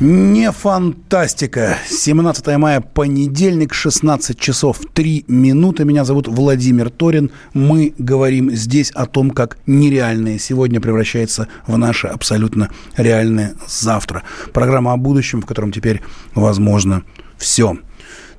Не 0.00 0.52
фантастика. 0.52 1.78
17 1.88 2.58
мая, 2.58 2.82
понедельник, 2.82 3.72
16 3.72 4.38
часов 4.38 4.80
3 4.92 5.24
минуты. 5.26 5.86
Меня 5.86 6.04
зовут 6.04 6.28
Владимир 6.28 6.90
Торин. 6.90 7.30
Мы 7.54 7.94
говорим 7.96 8.50
здесь 8.50 8.90
о 8.90 9.06
том, 9.06 9.30
как 9.30 9.56
нереальное 9.64 10.38
сегодня 10.38 10.82
превращается 10.82 11.48
в 11.66 11.78
наше 11.78 12.08
абсолютно 12.08 12.68
реальное 12.98 13.54
завтра. 13.66 14.22
Программа 14.52 14.92
о 14.92 14.98
будущем, 14.98 15.40
в 15.40 15.46
котором 15.46 15.72
теперь 15.72 16.02
возможно 16.34 17.02
все. 17.38 17.78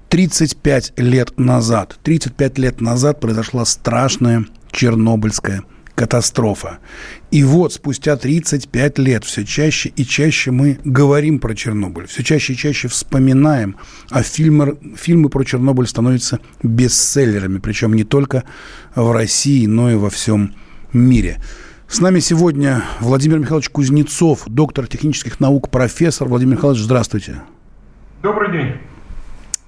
35 0.10 0.94
лет 0.98 1.40
назад, 1.40 1.98
35 2.04 2.60
лет 2.60 2.82
назад 2.82 3.20
произошла 3.20 3.66
страшная 3.66 4.46
Чернобыльская 4.72 5.64
катастрофа. 5.98 6.78
И 7.32 7.44
вот 7.44 7.74
спустя 7.74 8.16
35 8.18 9.00
лет 9.00 9.24
все 9.24 9.44
чаще 9.44 9.90
и 9.90 10.06
чаще 10.06 10.52
мы 10.52 10.80
говорим 10.84 11.40
про 11.40 11.56
Чернобыль, 11.56 12.06
все 12.06 12.24
чаще 12.24 12.54
и 12.54 12.56
чаще 12.56 12.88
вспоминаем, 12.88 13.78
а 14.12 14.22
фильмы, 14.22 14.78
фильмы 14.96 15.30
про 15.30 15.44
Чернобыль 15.44 15.88
становятся 15.88 16.40
бестселлерами, 16.62 17.58
причем 17.58 17.96
не 17.96 18.04
только 18.04 18.44
в 18.94 19.12
России, 19.12 19.66
но 19.66 19.92
и 19.92 19.96
во 19.96 20.12
всем 20.12 20.54
мире. 20.94 21.42
С 21.88 22.00
нами 22.00 22.20
сегодня 22.20 22.84
Владимир 23.00 23.40
Михайлович 23.40 23.70
Кузнецов, 23.70 24.44
доктор 24.46 24.86
технических 24.86 25.40
наук, 25.40 25.72
профессор. 25.72 26.28
Владимир 26.28 26.58
Михайлович, 26.58 26.82
здравствуйте. 26.82 27.42
Добрый 28.22 28.52
день. 28.52 28.76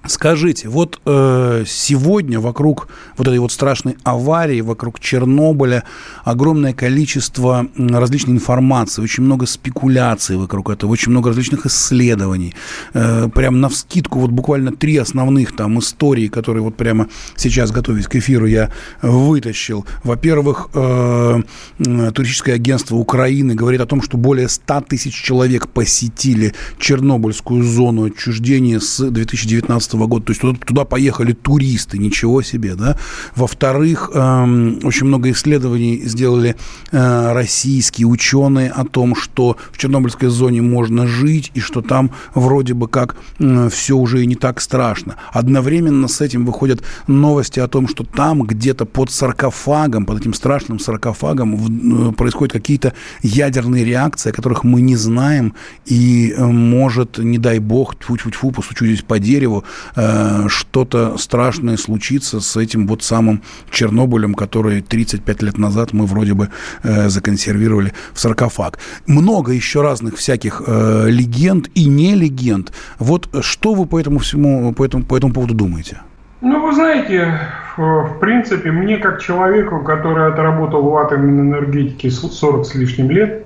Скажите, 0.08 0.70
вот 0.70 1.02
э, 1.06 1.66
сегодня 1.68 2.40
вокруг 2.40 2.88
вот 3.18 3.28
этой 3.28 3.38
вот 3.40 3.52
страшной 3.52 3.98
аварии, 4.04 4.62
вокруг 4.62 5.00
Чернобыля 5.02 5.84
огромное 6.24 6.74
количество 6.74 7.68
различной 7.78 8.36
информации, 8.36 9.02
очень 9.02 9.24
много 9.24 9.46
спекуляций 9.46 10.38
вокруг 10.38 10.70
этого, 10.70 10.92
очень 10.92 11.12
много 11.12 11.30
различных 11.30 11.66
исследований. 11.66 12.56
Э, 12.94 13.28
прям 13.28 13.60
на 13.60 13.68
вскидку 13.68 14.20
вот 14.20 14.32
буквально 14.32 14.72
три 14.72 14.96
основных 14.96 15.54
там 15.54 15.78
истории, 15.80 16.28
которые 16.28 16.64
вот 16.64 16.78
прямо 16.78 17.10
сейчас, 17.36 17.72
готовясь 17.72 18.08
к 18.08 18.16
эфиру, 18.16 18.46
я 18.46 18.72
вытащил. 19.02 19.86
Во-первых, 20.06 20.70
э, 20.76 21.42
туристическое 21.78 22.56
агентство 22.56 22.96
Украины 22.96 23.54
говорит 23.54 23.82
о 23.82 23.86
том, 23.86 24.02
что 24.02 24.18
более 24.18 24.48
100 24.48 24.82
тысяч 24.88 25.14
человек 25.14 25.68
посетили 25.68 26.54
Чернобыльскую 26.80 27.64
зону 27.64 28.06
отчуждения 28.06 28.80
с 28.80 29.10
2019 29.10 29.89
года. 29.98 30.26
То 30.26 30.32
есть 30.32 30.42
туда, 30.42 30.58
туда 30.66 30.86
поехали 30.86 31.34
туристы, 31.34 31.98
ничего 31.98 32.42
себе, 32.42 32.76
да. 32.76 32.98
Во-вторых, 33.36 34.12
э, 34.14 34.78
очень 34.84 35.08
много 35.08 35.32
исследований 35.32 36.02
сделали 36.06 36.56
э, 36.92 37.32
российские 37.34 38.08
ученые 38.08 38.70
о 38.70 38.86
том, 38.86 39.16
что 39.16 39.58
в 39.72 39.78
Чернобыльской 39.78 40.30
зоне 40.30 40.62
можно 40.62 41.08
жить 41.08 41.52
и 41.54 41.60
что 41.60 41.82
там 41.82 42.12
вроде 42.34 42.74
бы 42.74 42.88
как 42.88 43.16
э, 43.40 43.70
все 43.70 43.96
уже 43.98 44.24
и 44.24 44.26
не 44.26 44.36
так 44.36 44.62
страшно. 44.62 45.16
Одновременно 45.32 46.08
с 46.08 46.22
этим 46.22 46.46
выходят 46.46 46.84
новости 47.08 47.60
о 47.60 47.68
том, 47.68 47.88
что 47.88 48.04
там 48.04 48.44
где-то 48.44 48.86
под 48.86 49.12
саркофагом, 49.12 50.06
под 50.06 50.22
этим 50.22 50.34
страшным 50.34 50.80
саркофагом 50.80 51.56
в, 51.56 52.10
э, 52.10 52.12
происходят 52.14 52.54
какие-то 52.54 52.94
ядерные 53.22 53.86
реакции, 53.86 54.30
о 54.30 54.34
которых 54.34 54.64
мы 54.64 54.82
не 54.82 54.96
знаем, 54.96 55.54
и 55.86 56.34
э, 56.36 56.46
может, 56.46 57.18
не 57.18 57.38
дай 57.38 57.60
бог, 57.60 57.96
тьфу-тьфу-тьфу, 57.96 58.52
постучу 58.52 58.86
здесь 58.86 59.02
по 59.02 59.20
дереву, 59.20 59.64
Э, 59.96 60.48
что-то 60.48 61.18
страшное 61.18 61.78
случится 61.78 62.40
с 62.40 62.58
этим 62.58 62.88
вот 62.88 63.04
самым 63.04 63.42
Чернобылем, 63.72 64.34
который 64.34 64.82
35 64.82 65.42
лет 65.42 65.58
назад 65.58 65.94
мы 65.94 66.06
вроде 66.06 66.34
бы 66.34 66.50
э, 66.84 67.10
законсервировали 67.10 67.94
в 68.14 68.20
саркофаг. 68.20 68.80
Много 69.08 69.52
еще 69.52 69.82
разных 69.82 70.18
всяких 70.18 70.62
э, 70.66 71.06
легенд 71.10 71.68
и 71.76 71.86
не 71.86 72.16
легенд. 72.16 72.72
Вот 73.00 73.30
что 73.42 73.74
вы 73.74 73.86
по 73.86 74.00
этому 74.00 74.20
всему, 74.20 74.74
по 74.74 74.86
этому, 74.86 75.04
по 75.04 75.18
этому 75.18 75.34
поводу 75.34 75.54
думаете? 75.54 76.02
Ну, 76.42 76.66
вы 76.66 76.74
знаете, 76.74 77.38
в 77.76 78.18
принципе, 78.22 78.72
мне 78.72 78.98
как 78.98 79.22
человеку, 79.22 79.84
который 79.84 80.32
отработал 80.32 80.84
в 80.84 80.96
атомной 80.96 81.42
энергетике 81.42 82.10
40 82.10 82.66
с 82.66 82.76
лишним 82.76 83.12
лет, 83.12 83.46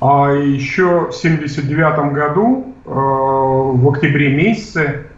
а 0.00 0.32
еще 0.32 1.08
в 1.10 1.12
79 1.12 2.12
году, 2.12 2.74
в 2.84 3.88
октябре 3.90 4.34
месяце, 4.34 5.09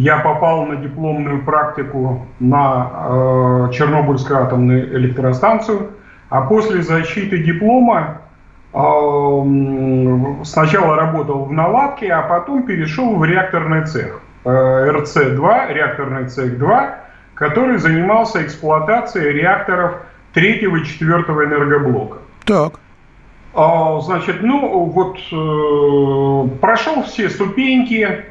я 0.00 0.18
попал 0.18 0.64
на 0.64 0.76
дипломную 0.76 1.44
практику 1.44 2.26
на 2.40 2.90
э, 2.90 3.72
Чернобыльскую 3.72 4.42
атомную 4.42 4.96
электростанцию, 4.96 5.90
а 6.30 6.40
после 6.42 6.82
защиты 6.82 7.42
диплома 7.42 8.22
э, 8.72 8.78
сначала 10.44 10.96
работал 10.96 11.44
в 11.44 11.52
наладке, 11.52 12.10
а 12.12 12.22
потом 12.22 12.62
перешел 12.62 13.16
в 13.16 13.24
реакторный 13.26 13.84
цех 13.84 14.22
э, 14.44 14.48
РЦ-2, 14.48 15.74
реакторный 15.74 16.28
цех 16.28 16.58
2, 16.58 16.94
который 17.34 17.76
занимался 17.76 18.42
эксплуатацией 18.42 19.32
реакторов 19.32 19.96
третьего 20.32 20.76
и 20.76 20.84
четвертого 20.84 21.44
энергоблока. 21.44 22.18
Так. 22.46 22.80
А, 23.52 24.00
значит, 24.00 24.36
ну 24.40 24.84
вот 24.84 25.18
э, 25.30 26.58
прошел 26.60 27.02
все 27.02 27.28
ступеньки, 27.28 28.29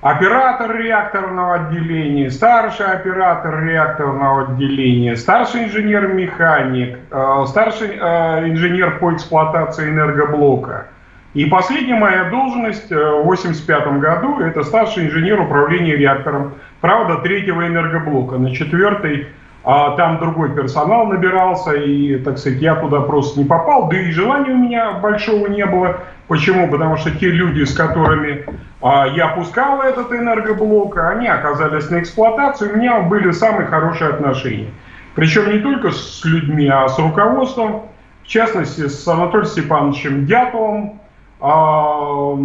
оператор 0.00 0.76
реакторного 0.76 1.54
отделения, 1.54 2.30
старший 2.30 2.86
оператор 2.86 3.64
реакторного 3.64 4.48
отделения, 4.48 5.16
старший 5.16 5.64
инженер-механик, 5.64 6.98
э, 7.10 7.44
старший 7.46 7.98
э, 8.00 8.48
инженер 8.48 8.98
по 8.98 9.12
эксплуатации 9.12 9.88
энергоблока. 9.88 10.88
И 11.34 11.44
последняя 11.46 11.96
моя 11.96 12.30
должность 12.30 12.90
э, 12.90 12.94
в 12.94 13.26
1985 13.26 14.00
году– 14.00 14.40
это 14.40 14.62
старший 14.62 15.06
инженер 15.06 15.40
управления 15.40 15.96
реактором, 15.96 16.54
правда, 16.80 17.16
третьего 17.16 17.66
энергоблока. 17.66 18.38
На 18.38 18.54
четвертой 18.54 19.28
а 19.70 19.90
там 19.98 20.18
другой 20.18 20.54
персонал 20.54 21.04
набирался, 21.08 21.72
и, 21.72 22.16
так 22.20 22.38
сказать, 22.38 22.62
я 22.62 22.74
туда 22.76 23.00
просто 23.00 23.38
не 23.38 23.44
попал, 23.44 23.90
да 23.90 24.00
и 24.00 24.10
желания 24.10 24.52
у 24.52 24.56
меня 24.56 24.92
большого 24.92 25.46
не 25.46 25.66
было. 25.66 25.98
Почему? 26.26 26.70
Потому 26.70 26.96
что 26.96 27.10
те 27.10 27.28
люди, 27.28 27.64
с 27.64 27.74
которыми 27.74 28.46
а, 28.80 29.06
я 29.08 29.28
пускал 29.28 29.82
этот 29.82 30.10
энергоблок, 30.10 30.96
они 30.96 31.28
оказались 31.28 31.90
на 31.90 32.00
эксплуатации, 32.00 32.72
у 32.72 32.78
меня 32.78 33.00
были 33.00 33.30
самые 33.30 33.66
хорошие 33.66 34.08
отношения. 34.08 34.70
Причем 35.14 35.52
не 35.52 35.58
только 35.58 35.90
с 35.90 36.24
людьми, 36.24 36.66
а 36.66 36.88
с 36.88 36.98
руководством, 36.98 37.82
в 38.22 38.26
частности, 38.26 38.88
с 38.88 39.06
Анатолием 39.06 39.50
Степановичем 39.50 40.24
Дятловым, 40.24 40.98
а, 41.42 42.38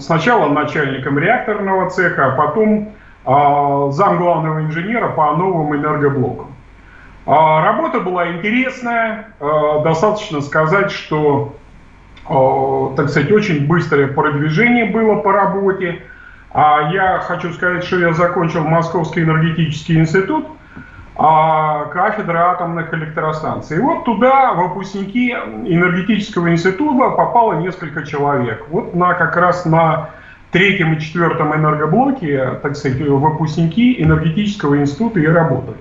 сначала 0.00 0.48
начальником 0.48 1.18
реакторного 1.18 1.90
цеха, 1.90 2.28
а 2.28 2.36
потом 2.36 2.88
зам 3.24 4.18
главного 4.18 4.62
инженера 4.62 5.08
по 5.08 5.32
новым 5.36 5.76
энергоблокам. 5.76 6.48
А, 7.30 7.62
работа 7.62 8.00
была 8.00 8.32
интересная, 8.32 9.34
а, 9.38 9.80
достаточно 9.80 10.40
сказать, 10.40 10.90
что, 10.90 11.54
так 12.26 13.10
сказать, 13.10 13.30
очень 13.30 13.66
быстрое 13.66 14.08
продвижение 14.08 14.86
было 14.86 15.16
по 15.16 15.32
работе. 15.32 16.02
А 16.52 16.90
я 16.90 17.18
хочу 17.18 17.52
сказать, 17.52 17.84
что 17.84 17.98
я 17.98 18.14
закончил 18.14 18.64
Московский 18.64 19.22
энергетический 19.22 19.98
институт, 19.98 20.46
кафедра 21.14 22.52
атомных 22.52 22.94
электростанций. 22.94 23.76
И 23.76 23.80
вот 23.80 24.04
туда 24.04 24.54
выпускники 24.54 25.30
энергетического 25.30 26.50
института 26.50 27.10
попало 27.10 27.54
несколько 27.54 28.06
человек. 28.06 28.64
Вот 28.70 28.94
на, 28.94 29.14
как 29.14 29.36
раз 29.36 29.64
на 29.66 30.10
третьем 30.50 30.94
и 30.94 31.00
четвертом 31.00 31.54
энергоблоке, 31.54 32.58
так 32.62 32.76
сказать, 32.76 33.00
выпускники 33.00 34.02
энергетического 34.02 34.80
института 34.80 35.20
и 35.20 35.26
работали. 35.26 35.78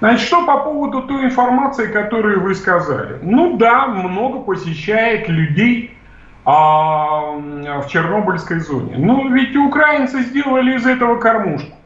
Значит, 0.00 0.26
что 0.26 0.44
по 0.44 0.58
поводу 0.58 1.02
той 1.02 1.26
информации, 1.26 1.86
которую 1.86 2.40
вы 2.40 2.54
сказали? 2.54 3.18
Ну 3.22 3.56
да, 3.56 3.86
много 3.86 4.40
посещает 4.40 5.28
людей 5.28 5.96
а, 6.44 7.30
в 7.30 7.86
Чернобыльской 7.88 8.58
зоне. 8.58 8.96
Но 8.96 9.28
ведь 9.28 9.54
украинцы 9.54 10.22
сделали 10.22 10.76
из 10.76 10.86
этого 10.86 11.18
кормушку. 11.18 11.76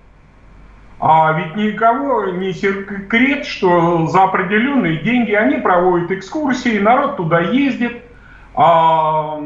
А 0.98 1.32
ведь 1.32 1.56
никого 1.56 2.24
не 2.30 2.54
секрет, 2.54 3.44
что 3.44 4.06
за 4.06 4.24
определенные 4.24 5.02
деньги 5.02 5.32
они 5.32 5.56
проводят 5.56 6.10
экскурсии, 6.10 6.78
народ 6.78 7.18
туда 7.18 7.40
ездит, 7.40 8.02
а, 8.54 9.38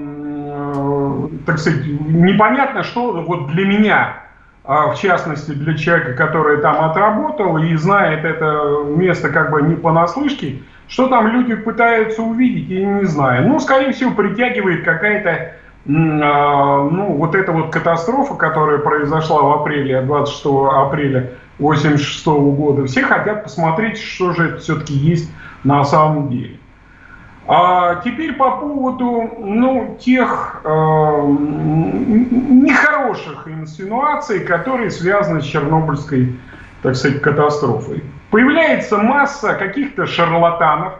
так 1.46 1.58
сказать, 1.58 1.84
непонятно, 1.86 2.82
что 2.82 3.12
вот 3.22 3.48
для 3.48 3.66
меня, 3.66 4.16
а, 4.64 4.90
в 4.90 5.00
частности, 5.00 5.52
для 5.52 5.76
человека, 5.76 6.14
который 6.14 6.60
там 6.60 6.80
отработал 6.84 7.58
и 7.58 7.74
знает 7.76 8.24
это 8.24 8.84
место 8.86 9.30
как 9.30 9.50
бы 9.50 9.62
не 9.62 9.74
понаслышке, 9.74 10.62
что 10.88 11.08
там 11.08 11.28
люди 11.28 11.54
пытаются 11.54 12.22
увидеть, 12.22 12.68
я 12.68 12.84
не 12.84 13.04
знаю. 13.04 13.48
Ну, 13.48 13.60
скорее 13.60 13.92
всего, 13.92 14.10
притягивает 14.12 14.84
какая-то 14.84 15.54
а, 15.88 16.88
ну, 16.90 17.14
вот 17.14 17.34
эта 17.34 17.52
вот 17.52 17.72
катастрофа, 17.72 18.34
которая 18.34 18.78
произошла 18.78 19.42
в 19.42 19.52
апреле, 19.60 20.02
26 20.02 20.46
апреля 20.72 21.30
86 21.58 22.26
года, 22.26 22.86
все 22.86 23.02
хотят 23.02 23.44
посмотреть, 23.44 23.98
что 23.98 24.32
же 24.32 24.48
это 24.48 24.58
все-таки 24.58 24.94
есть 24.94 25.30
на 25.64 25.84
самом 25.84 26.28
деле. 26.28 26.59
А 27.52 27.96
теперь 28.04 28.34
по 28.34 28.58
поводу 28.58 29.28
ну, 29.40 29.96
тех 29.98 30.60
э, 30.62 30.68
нехороших 32.30 33.48
инсинуаций, 33.48 34.44
которые 34.44 34.92
связаны 34.92 35.40
с 35.40 35.46
Чернобыльской, 35.46 36.36
так 36.84 36.94
сказать, 36.94 37.20
катастрофой. 37.20 38.04
Появляется 38.30 38.98
масса 38.98 39.54
каких-то 39.54 40.06
шарлатанов, 40.06 40.92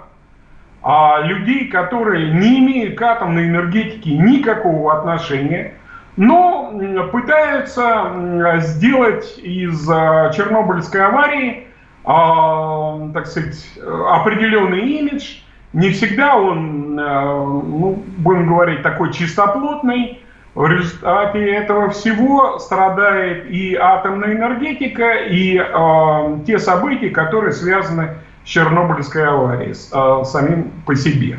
а 0.83 1.21
людей, 1.21 1.69
которые 1.69 2.33
не 2.33 2.59
имеют 2.59 2.99
к 2.99 3.03
атомной 3.03 3.47
энергетике 3.47 4.19
никакого 4.19 4.99
отношения, 4.99 5.75
но 6.17 6.73
пытаются 7.13 8.57
сделать 8.57 9.39
из 9.39 9.89
э, 9.89 10.33
Чернобыльской 10.35 11.07
аварии, 11.07 11.69
э, 12.05 13.11
так 13.15 13.29
сказать, 13.29 13.71
определенный 14.09 14.81
имидж– 14.81 15.43
не 15.73 15.91
всегда 15.91 16.37
он, 16.37 16.99
э, 16.99 17.03
ну, 17.03 18.03
будем 18.19 18.49
говорить, 18.49 18.83
такой 18.83 19.13
чистоплотный. 19.13 20.21
В 20.55 20.67
результате 20.67 21.49
этого 21.49 21.91
всего 21.91 22.59
страдает 22.59 23.49
и 23.51 23.77
атомная 23.77 24.33
энергетика, 24.33 25.13
и 25.15 25.57
э, 25.57 26.39
те 26.45 26.59
события, 26.59 27.11
которые 27.11 27.53
связаны 27.53 28.17
с 28.45 28.49
Чернобыльской 28.49 29.29
аварией 29.29 29.75
с, 29.75 29.91
э, 29.93 30.25
самим 30.25 30.73
по 30.87 30.97
себе. 30.97 31.39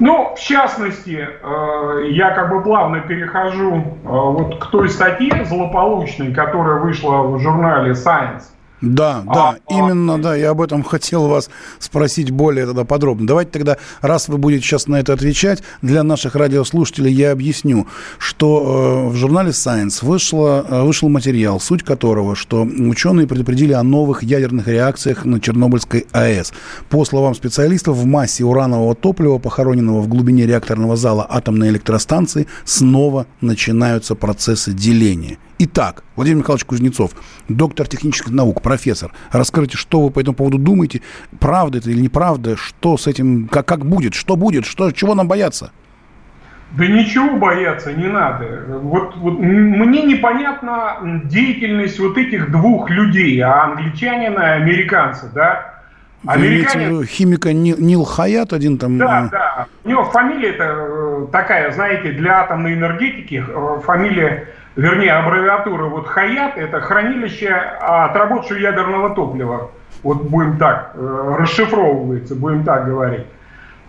Ну, 0.00 0.34
в 0.34 0.40
частности, 0.40 1.28
э, 1.28 2.06
я 2.10 2.30
как 2.32 2.50
бы 2.50 2.60
плавно 2.60 3.00
перехожу 3.00 3.76
э, 3.76 3.82
вот 4.04 4.58
к 4.58 4.66
той 4.66 4.88
статье 4.88 5.44
злополучной, 5.44 6.34
которая 6.34 6.80
вышла 6.80 7.22
в 7.22 7.38
журнале 7.38 7.92
Science 7.92 8.53
да, 8.84 9.24
а, 9.26 9.34
да, 9.34 9.48
а, 9.50 9.72
именно, 9.72 10.20
да, 10.20 10.34
я 10.34 10.50
об 10.50 10.60
этом 10.60 10.82
хотел 10.82 11.26
вас 11.26 11.48
спросить 11.78 12.30
более 12.30 12.66
тогда 12.66 12.84
подробно. 12.84 13.26
Давайте 13.26 13.50
тогда, 13.50 13.76
раз 14.00 14.28
вы 14.28 14.38
будете 14.38 14.64
сейчас 14.64 14.86
на 14.86 14.96
это 14.96 15.12
отвечать, 15.12 15.62
для 15.82 16.02
наших 16.02 16.34
радиослушателей 16.34 17.12
я 17.12 17.32
объясню, 17.32 17.86
что 18.18 19.06
э, 19.06 19.10
в 19.10 19.16
журнале 19.16 19.50
Science 19.50 20.04
вышло, 20.04 20.64
э, 20.68 20.82
вышел 20.82 21.08
материал, 21.08 21.60
суть 21.60 21.82
которого, 21.82 22.34
что 22.34 22.62
ученые 22.62 23.26
предупредили 23.26 23.72
о 23.72 23.82
новых 23.82 24.22
ядерных 24.22 24.68
реакциях 24.68 25.24
на 25.24 25.40
Чернобыльской 25.40 26.06
АЭС. 26.12 26.52
По 26.90 27.04
словам 27.04 27.34
специалистов, 27.34 27.96
в 27.96 28.04
массе 28.04 28.44
уранового 28.44 28.94
топлива, 28.94 29.38
похороненного 29.38 30.00
в 30.00 30.08
глубине 30.08 30.46
реакторного 30.46 30.96
зала 30.96 31.26
атомной 31.28 31.70
электростанции, 31.70 32.46
снова 32.64 33.26
начинаются 33.40 34.14
процессы 34.14 34.72
деления. 34.72 35.38
Итак, 35.58 36.02
Владимир 36.16 36.38
Михайлович 36.38 36.64
Кузнецов, 36.64 37.12
доктор 37.48 37.86
технических 37.86 38.32
наук, 38.32 38.60
профессор, 38.60 39.12
расскажите, 39.30 39.76
что 39.76 40.00
вы 40.00 40.10
по 40.10 40.20
этому 40.20 40.34
поводу 40.34 40.58
думаете, 40.58 41.00
правда 41.38 41.78
это 41.78 41.90
или 41.90 42.00
неправда, 42.00 42.56
что 42.56 42.96
с 42.96 43.06
этим, 43.06 43.46
как, 43.46 43.66
как 43.66 43.86
будет, 43.86 44.14
что 44.14 44.34
будет, 44.36 44.66
что, 44.66 44.90
чего 44.90 45.14
нам 45.14 45.28
бояться? 45.28 45.70
Да 46.72 46.86
ничего 46.86 47.36
бояться 47.36 47.92
не 47.92 48.08
надо. 48.08 48.64
Вот, 48.82 49.16
вот 49.16 49.38
мне 49.38 50.02
непонятна 50.02 51.20
деятельность 51.24 52.00
вот 52.00 52.18
этих 52.18 52.50
двух 52.50 52.90
людей, 52.90 53.40
а 53.40 53.66
англичанина 53.66 54.40
и 54.40 54.62
американца, 54.62 55.30
да. 55.32 55.74
Американец... 56.26 57.06
химика 57.06 57.52
Нил, 57.52 57.76
Нил 57.78 58.02
Хаят 58.02 58.52
один 58.52 58.78
там... 58.78 58.98
Да, 58.98 59.28
да. 59.30 59.66
У 59.84 59.88
него 59.88 60.04
фамилия 60.04 60.56
э, 60.58 61.26
такая, 61.30 61.70
знаете, 61.70 62.12
для 62.12 62.40
атомной 62.40 62.74
энергетики 62.74 63.44
э, 63.46 63.80
фамилия 63.84 64.48
вернее, 64.76 65.12
аббревиатура 65.12 65.84
вот 65.84 66.06
ХАЯТ, 66.06 66.56
это 66.56 66.80
хранилище 66.80 67.50
отработавшего 67.50 68.58
ядерного 68.58 69.14
топлива. 69.14 69.70
Вот 70.02 70.22
будем 70.22 70.58
так, 70.58 70.92
э, 70.94 71.34
расшифровывается, 71.38 72.34
будем 72.34 72.64
так 72.64 72.86
говорить. 72.86 73.26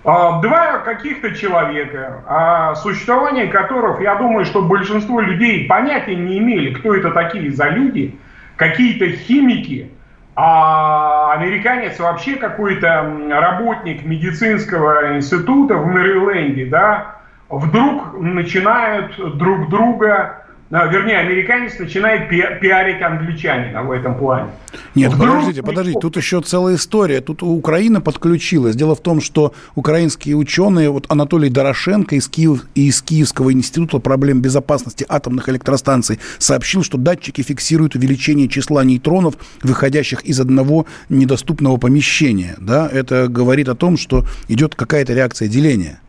А, 0.08 0.40
два 0.40 0.78
каких-то 0.80 1.34
человека, 1.34 2.22
о 2.28 2.76
существовании 2.76 3.48
которых, 3.48 4.02
я 4.02 4.16
думаю, 4.16 4.46
что 4.46 4.62
большинство 4.62 5.20
людей 5.20 5.66
понятия 5.66 6.16
не 6.16 6.38
имели, 6.38 6.76
кто 6.76 6.94
это 6.94 7.10
такие 7.10 7.52
за 7.52 7.70
люди, 7.70 8.16
какие-то 8.56 9.10
химики, 9.10 9.92
а 10.36 11.34
американец 11.34 12.00
вообще 12.00 12.36
какой-то 12.36 13.18
работник 13.32 14.06
медицинского 14.06 15.18
института 15.18 15.76
в 15.76 15.88
Мэриленде, 15.88 16.68
да, 16.68 17.16
вдруг 17.50 18.20
начинают 18.20 19.18
друг 19.38 19.70
друга 19.70 20.45
вернее, 20.72 21.20
американец 21.20 21.78
начинает 21.78 22.28
пи- 22.28 22.60
пиарить 22.60 23.02
англичанина 23.02 23.84
в 23.84 23.92
этом 23.92 24.18
плане. 24.18 24.50
Нет, 24.96 25.14
Вдруг... 25.14 25.30
подождите, 25.30 25.62
подождите, 25.62 26.00
тут 26.00 26.18
еще 26.18 26.42
целая 26.42 26.76
история. 26.76 27.22
Тут 27.22 27.44
Украина 27.44 28.02
подключилась. 28.02 28.76
Дело 28.76 28.96
в 28.96 29.02
том, 29.02 29.22
что 29.22 29.54
украинские 29.76 30.36
ученые, 30.36 30.90
вот 30.90 31.06
Анатолий 31.10 31.50
Дорошенко 31.50 32.16
из, 32.16 32.28
Киев, 32.28 32.66
из 32.74 33.02
Киевского 33.04 33.54
института 33.54 34.00
проблем 34.00 34.42
безопасности 34.42 35.06
атомных 35.08 35.50
электростанций 35.50 36.20
сообщил, 36.40 36.84
что 36.84 36.98
датчики 36.98 37.42
фиксируют 37.42 37.96
увеличение 37.96 38.48
числа 38.48 38.84
нейтронов, 38.84 39.36
выходящих 39.62 40.22
из 40.22 40.40
одного 40.40 40.88
недоступного 41.10 41.78
помещения. 41.78 42.56
Да? 42.60 42.90
Это 42.92 43.28
говорит 43.28 43.70
о 43.70 43.76
том, 43.76 43.98
что 43.98 44.26
идет 44.48 44.74
какая-то 44.74 45.14
реакция 45.14 45.48
деления. 45.48 46.00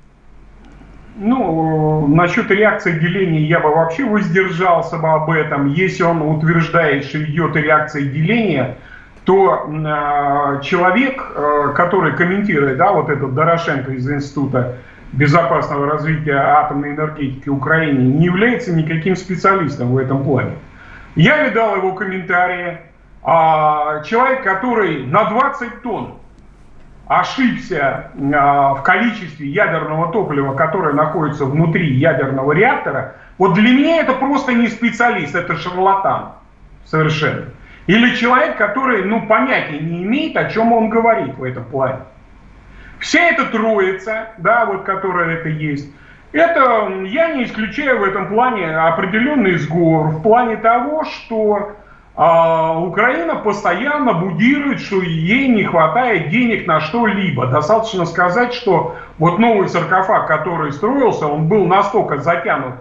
Ну, 1.18 2.06
насчет 2.08 2.50
реакции 2.50 2.98
деления 2.98 3.40
я 3.40 3.60
бы 3.60 3.70
вообще 3.70 4.04
воздержался 4.04 4.98
бы 4.98 5.08
об 5.08 5.30
этом. 5.30 5.68
Если 5.68 6.02
он 6.02 6.20
утверждает, 6.20 7.04
что 7.04 7.22
идет 7.24 7.56
реакция 7.56 8.02
деления, 8.02 8.76
то 9.24 9.66
э, 9.66 10.60
человек, 10.62 11.32
э, 11.34 11.72
который 11.74 12.14
комментирует, 12.16 12.76
да, 12.76 12.92
вот 12.92 13.08
этот 13.08 13.34
Дорошенко 13.34 13.92
из 13.92 14.08
Института 14.10 14.76
безопасного 15.12 15.86
развития 15.86 16.36
атомной 16.36 16.90
энергетики 16.90 17.48
Украины, 17.48 17.98
не 17.98 18.26
является 18.26 18.74
никаким 18.74 19.16
специалистом 19.16 19.92
в 19.92 19.96
этом 19.96 20.22
плане. 20.22 20.52
Я 21.14 21.48
видал 21.48 21.76
его 21.76 21.92
комментарии. 21.92 22.78
А 23.28 24.02
человек, 24.04 24.44
который 24.44 25.04
на 25.06 25.24
20 25.24 25.82
тонн 25.82 26.14
ошибся 27.06 28.10
а, 28.34 28.74
в 28.74 28.82
количестве 28.82 29.48
ядерного 29.48 30.12
топлива, 30.12 30.54
которое 30.54 30.92
находится 30.92 31.44
внутри 31.44 31.94
ядерного 31.94 32.52
реактора, 32.52 33.14
вот 33.38 33.54
для 33.54 33.70
меня 33.70 34.00
это 34.00 34.12
просто 34.14 34.52
не 34.52 34.68
специалист, 34.68 35.34
это 35.34 35.56
шарлатан 35.56 36.32
совершенно. 36.84 37.46
Или 37.86 38.16
человек, 38.16 38.56
который, 38.56 39.04
ну, 39.04 39.26
понятия 39.26 39.78
не 39.78 40.02
имеет, 40.02 40.36
о 40.36 40.50
чем 40.50 40.72
он 40.72 40.88
говорит 40.88 41.36
в 41.36 41.44
этом 41.44 41.64
плане. 41.64 42.00
Вся 42.98 43.20
эта 43.20 43.44
троица, 43.46 44.28
да, 44.38 44.64
вот 44.64 44.82
которая 44.82 45.36
это 45.36 45.48
есть, 45.48 45.88
это, 46.32 46.90
я 47.04 47.34
не 47.34 47.44
исключаю 47.44 48.00
в 48.00 48.02
этом 48.02 48.28
плане 48.28 48.76
определенный 48.76 49.56
сговор 49.56 50.08
в 50.08 50.22
плане 50.22 50.56
того, 50.56 51.04
что 51.04 51.76
а 52.16 52.80
Украина 52.80 53.36
постоянно 53.36 54.14
будирует, 54.14 54.80
что 54.80 55.02
ей 55.02 55.48
не 55.48 55.64
хватает 55.64 56.30
денег 56.30 56.66
на 56.66 56.80
что-либо. 56.80 57.46
Достаточно 57.46 58.06
сказать, 58.06 58.54
что 58.54 58.96
вот 59.18 59.38
новый 59.38 59.68
саркофаг, 59.68 60.26
который 60.26 60.72
строился, 60.72 61.26
он 61.26 61.46
был 61.46 61.66
настолько 61.66 62.16
затянут 62.18 62.76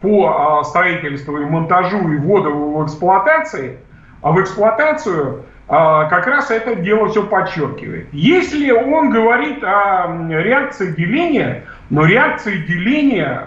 по 0.00 0.28
а, 0.28 0.64
строительству 0.64 1.36
и 1.38 1.44
монтажу 1.44 2.08
и 2.08 2.16
вводу 2.16 2.50
в 2.50 2.84
эксплуатации, 2.86 3.78
а 4.22 4.32
в 4.32 4.40
эксплуатацию 4.40 5.42
а, 5.68 6.06
как 6.06 6.26
раз 6.26 6.50
это 6.50 6.76
дело 6.76 7.08
все 7.08 7.24
подчеркивает. 7.24 8.08
Если 8.12 8.70
он 8.70 9.10
говорит 9.10 9.62
о 9.64 10.06
реакции 10.30 10.92
деления, 10.92 11.64
но 11.90 12.06
реакции 12.06 12.56
деления, 12.56 13.46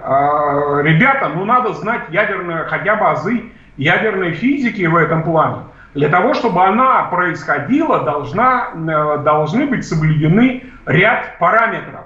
ребята, 0.84 1.32
ну 1.34 1.46
надо 1.46 1.74
знать 1.74 2.02
ядерные 2.10 2.66
хотя 2.66 2.96
бы 2.96 3.10
азы 3.10 3.52
ядерной 3.82 4.34
физики 4.34 4.86
в 4.86 4.96
этом 4.96 5.24
плане, 5.24 5.64
для 5.94 6.10
того, 6.10 6.34
чтобы 6.34 6.64
она 6.64 7.04
происходила, 7.04 8.02
должна, 8.04 8.70
э, 8.74 9.18
должны 9.24 9.66
быть 9.66 9.88
соблюдены 9.88 10.64
ряд 10.86 11.38
параметров. 11.40 12.02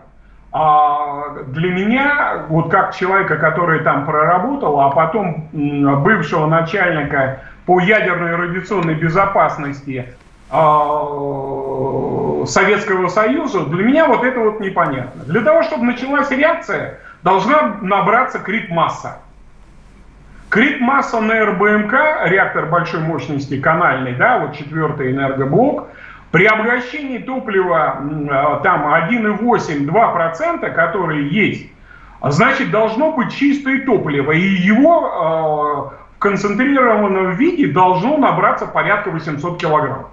А 0.51 1.43
для 1.47 1.71
меня, 1.71 2.45
вот 2.47 2.71
как 2.71 2.95
человека, 2.95 3.35
который 3.35 3.81
там 3.81 4.05
проработал, 4.05 4.79
а 4.79 4.89
потом 4.89 5.49
бывшего 5.51 6.47
начальника 6.47 7.41
по 7.65 7.81
ядерной 7.81 8.37
радиационной 8.37 8.95
безопасности 8.95 10.05
Советского 12.47 13.09
Союза, 13.09 13.65
для 13.65 13.83
меня 13.83 14.07
вот 14.07 14.23
это 14.23 14.39
вот 14.39 14.61
непонятно. 14.61 15.25
Для 15.25 15.41
того, 15.41 15.63
чтобы 15.63 15.83
началась 15.83 16.31
реакция, 16.31 16.99
должна 17.21 17.75
набраться 17.81 18.39
крит-масса. 20.55 21.17
Крит-масса 21.17 21.21
на 21.21 21.45
РБМК, 21.45 21.93
реактор 22.25 22.65
большой 22.67 23.01
мощности, 23.01 23.59
канальный, 23.59 24.15
да, 24.15 24.39
вот 24.39 24.55
четвертый 24.55 25.11
энергоблок, 25.11 25.89
при 26.31 26.45
обращении 26.45 27.19
топлива 27.19 27.99
там 28.63 28.87
1,8-2%, 28.87 30.71
которые 30.71 31.29
есть, 31.29 31.69
значит, 32.21 32.71
должно 32.71 33.11
быть 33.11 33.33
чистое 33.33 33.85
топливо, 33.85 34.31
и 34.31 34.39
его 34.39 35.91
в 36.15 36.19
концентрированном 36.19 37.31
виде 37.31 37.67
должно 37.67 38.17
набраться 38.17 38.65
порядка 38.65 39.11
800 39.11 39.59
килограмм. 39.59 40.07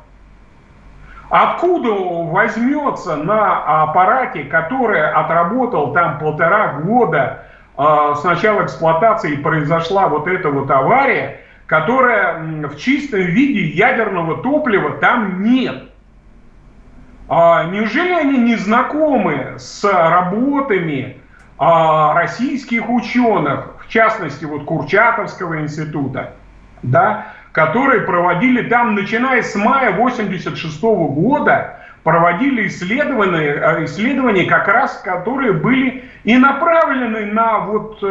Откуда 1.30 1.92
возьмется 1.92 3.16
на 3.16 3.82
аппарате, 3.84 4.44
который 4.44 5.10
отработал 5.10 5.92
там 5.94 6.18
полтора 6.18 6.74
года 6.74 7.46
с 7.76 8.24
начала 8.24 8.64
эксплуатации 8.64 9.36
произошла 9.36 10.08
вот 10.08 10.28
эта 10.28 10.50
вот 10.50 10.70
авария, 10.70 11.40
которая 11.66 12.68
в 12.68 12.76
чистом 12.76 13.20
виде 13.20 13.62
ядерного 13.62 14.42
топлива 14.42 14.98
там 14.98 15.42
нет. 15.42 15.84
А 17.28 17.64
неужели 17.64 18.12
они 18.12 18.36
не 18.36 18.56
знакомы 18.56 19.54
с 19.56 19.82
работами 19.84 21.16
а, 21.58 22.12
российских 22.14 22.90
ученых, 22.90 23.76
в 23.86 23.88
частности 23.88 24.44
вот 24.44 24.64
Курчатовского 24.64 25.62
института, 25.62 26.34
да, 26.82 27.28
которые 27.52 28.02
проводили 28.02 28.68
там, 28.68 28.94
начиная 28.94 29.42
с 29.42 29.54
мая 29.54 29.92
86 29.92 30.82
года, 30.82 31.78
проводили 32.02 32.66
исследования, 32.66 33.54
э, 33.54 33.84
исследования 33.84 34.44
как 34.44 34.68
раз, 34.68 35.00
которые 35.04 35.52
были 35.52 36.04
и 36.24 36.36
направлены 36.36 37.26
на 37.26 37.60
вот, 37.60 38.02
э, 38.02 38.06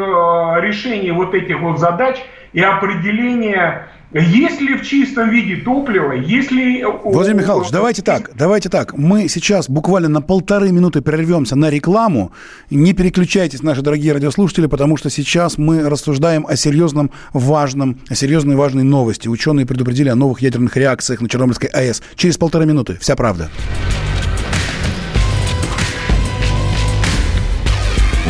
решение 0.61 1.13
вот 1.13 1.33
этих 1.33 1.59
вот 1.59 1.79
задач 1.79 2.17
и 2.53 2.61
определение 2.61 3.87
есть 4.13 4.59
ли 4.59 4.75
в 4.75 4.81
чистом 4.81 5.29
виде 5.29 5.57
топливо, 5.57 6.11
если... 6.11 6.83
Владимир 7.03 7.41
Михайлович, 7.41 7.69
давайте 7.69 8.01
так, 8.01 8.31
давайте 8.35 8.67
так. 8.67 8.97
Мы 8.97 9.29
сейчас 9.29 9.69
буквально 9.69 10.09
на 10.09 10.21
полторы 10.21 10.71
минуты 10.71 11.01
прервемся 11.01 11.55
на 11.55 11.69
рекламу. 11.69 12.33
Не 12.69 12.93
переключайтесь, 12.93 13.63
наши 13.63 13.81
дорогие 13.81 14.11
радиослушатели, 14.11 14.67
потому 14.67 14.97
что 14.97 15.09
сейчас 15.09 15.57
мы 15.57 15.87
рассуждаем 15.87 16.45
о 16.45 16.57
серьезном, 16.57 17.11
важном, 17.31 17.99
о 18.09 18.15
серьезной 18.15 18.57
важной 18.57 18.83
новости. 18.83 19.29
Ученые 19.29 19.65
предупредили 19.65 20.09
о 20.09 20.15
новых 20.15 20.41
ядерных 20.41 20.75
реакциях 20.75 21.21
на 21.21 21.29
Чернобыльской 21.29 21.69
АЭС. 21.69 22.03
Через 22.15 22.37
полторы 22.37 22.65
минуты. 22.65 22.97
Вся 22.99 23.15
правда. 23.15 23.49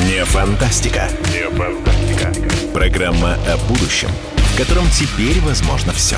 Не 0.07 0.23
фантастика. 0.25 1.09
Не 1.33 1.49
фантастика. 1.55 2.31
Программа 2.71 3.33
о 3.47 3.57
будущем– 3.67 4.09
котором 4.61 4.87
теперь 4.91 5.39
возможно 5.39 5.91
все. 5.91 6.17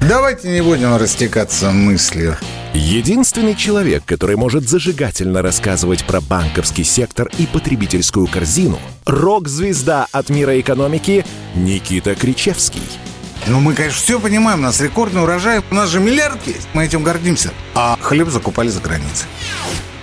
Давайте 0.00 0.48
не 0.48 0.62
будем 0.62 0.96
растекаться 0.96 1.70
мыслью. 1.70 2.36
Единственный 2.74 3.54
человек, 3.54 4.02
который 4.04 4.34
может 4.34 4.68
зажигательно 4.68 5.42
рассказывать 5.42 6.04
про 6.04 6.20
банковский 6.20 6.82
сектор 6.82 7.30
и 7.38 7.46
потребительскую 7.46 8.26
корзину– 8.26 8.80
рок-звезда 9.06 10.08
от 10.10 10.28
мира 10.28 10.58
экономики 10.58 11.24
Никита 11.54 12.16
Кричевский. 12.16 12.82
Ну, 13.46 13.60
мы, 13.60 13.74
конечно, 13.74 14.00
все 14.00 14.18
понимаем, 14.18 14.58
у 14.58 14.62
нас 14.62 14.80
рекордный 14.80 15.22
урожай, 15.22 15.62
у 15.70 15.74
нас 15.74 15.88
же 15.88 16.00
миллиард 16.00 16.44
есть, 16.48 16.66
мы 16.74 16.84
этим 16.84 17.04
гордимся. 17.04 17.52
А 17.76 17.96
хлеб 18.00 18.28
закупали 18.28 18.68
за 18.68 18.80
границей. 18.80 19.26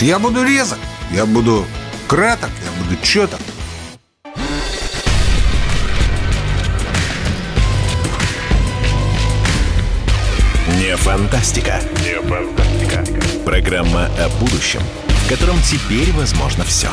Я 0.00 0.18
буду 0.18 0.42
резок, 0.42 0.78
я 1.12 1.26
буду 1.26 1.66
краток, 2.08 2.48
я 2.64 2.82
буду 2.82 2.96
четок. 3.02 3.38
Не 10.78 10.96
фантастика. 10.96 11.82
Не 12.02 12.18
фантастика. 12.26 13.04
Программа 13.44 14.06
о 14.18 14.30
будущем, 14.40 14.80
в 15.06 15.28
котором 15.28 15.60
теперь 15.60 16.10
возможно 16.12 16.64
все. 16.64 16.88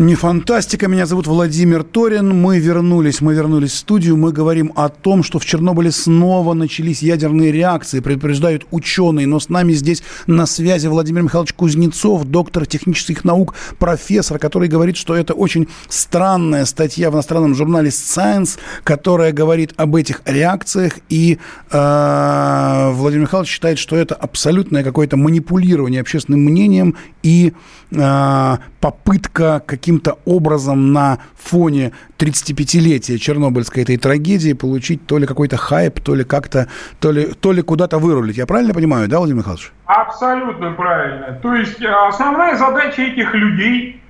Не 0.00 0.14
фантастика. 0.14 0.88
Меня 0.88 1.04
зовут 1.04 1.26
Владимир 1.26 1.82
Торин. 1.82 2.34
Мы 2.34 2.58
вернулись, 2.58 3.20
мы 3.20 3.34
вернулись 3.34 3.72
в 3.72 3.76
студию. 3.76 4.16
Мы 4.16 4.32
говорим 4.32 4.72
о 4.74 4.88
том, 4.88 5.22
что 5.22 5.38
в 5.38 5.44
Чернобыле 5.44 5.90
снова 5.90 6.54
начались 6.54 7.02
ядерные 7.02 7.52
реакции, 7.52 8.00
предупреждают 8.00 8.66
ученые. 8.70 9.26
Но 9.26 9.38
с 9.38 9.50
нами 9.50 9.74
здесь 9.74 10.02
на 10.26 10.46
связи 10.46 10.86
Владимир 10.86 11.20
Михайлович 11.24 11.52
Кузнецов, 11.52 12.24
доктор 12.24 12.64
технических 12.64 13.24
наук, 13.24 13.54
профессор, 13.78 14.38
который 14.38 14.68
говорит, 14.68 14.96
что 14.96 15.14
это 15.14 15.34
очень 15.34 15.68
странная 15.90 16.64
статья 16.64 17.10
в 17.10 17.14
иностранном 17.14 17.54
журнале 17.54 17.90
Science, 17.90 18.58
которая 18.84 19.32
говорит 19.32 19.74
об 19.76 19.96
этих 19.96 20.22
реакциях. 20.24 20.94
И 21.10 21.36
э, 21.70 22.90
Владимир 22.94 23.24
Михайлович 23.24 23.50
считает, 23.50 23.78
что 23.78 23.96
это 23.96 24.14
абсолютное 24.14 24.82
какое-то 24.82 25.18
манипулирование 25.18 26.00
общественным 26.00 26.40
мнением 26.40 26.96
и 27.22 27.52
попытка 27.90 29.62
каким-то 29.66 30.18
образом 30.24 30.92
на 30.92 31.18
фоне 31.36 31.92
35-летия 32.18 33.18
Чернобыльской 33.18 33.82
этой 33.82 33.96
трагедии 33.96 34.52
получить 34.52 35.06
то 35.06 35.18
ли 35.18 35.26
какой-то 35.26 35.56
хайп, 35.56 36.00
то 36.00 36.14
ли 36.14 36.24
как-то, 36.24 36.68
то 37.00 37.10
ли, 37.10 37.26
то 37.26 37.52
ли 37.52 37.62
куда-то 37.62 37.98
вырулить. 37.98 38.36
Я 38.36 38.46
правильно 38.46 38.74
понимаю, 38.74 39.08
да, 39.08 39.18
Владимир 39.18 39.40
Михайлович? 39.40 39.72
Абсолютно 39.86 40.72
правильно. 40.72 41.38
То 41.42 41.54
есть 41.54 41.82
э, 41.82 41.88
основная 41.88 42.56
задача 42.56 43.02
этих 43.02 43.34
людей 43.34 44.00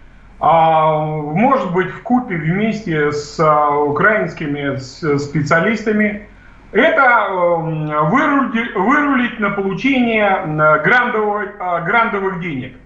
а, 0.40 1.06
может 1.06 1.72
быть 1.72 1.90
в 1.90 2.02
купе 2.02 2.36
вместе 2.36 3.12
с 3.12 3.38
а, 3.38 3.76
украинскими 3.76 4.76
специалистами 5.18 6.26
это 6.72 7.26
эм, 7.28 7.86
вырулить, 8.10 8.74
вырулить 8.74 9.40
на 9.40 9.50
получение 9.50 10.44
грандовых, 10.84 11.58
грандовых 11.84 12.40
денег 12.40 12.79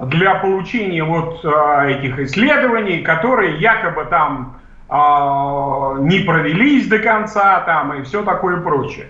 для 0.00 0.34
получения 0.36 1.04
вот 1.04 1.44
а, 1.44 1.86
этих 1.86 2.18
исследований, 2.20 3.02
которые 3.02 3.58
якобы 3.58 4.06
там 4.06 4.56
а, 4.88 5.96
не 5.98 6.20
провелись 6.20 6.88
до 6.88 6.98
конца 6.98 7.60
там 7.60 7.94
и 7.94 8.02
все 8.02 8.22
такое 8.22 8.58
прочее. 8.58 9.08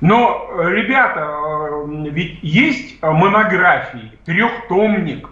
Но, 0.00 0.50
ребята, 0.58 1.26
а, 1.26 1.86
ведь 1.86 2.38
есть 2.42 3.02
монографии, 3.02 4.12
трехтомник, 4.24 5.28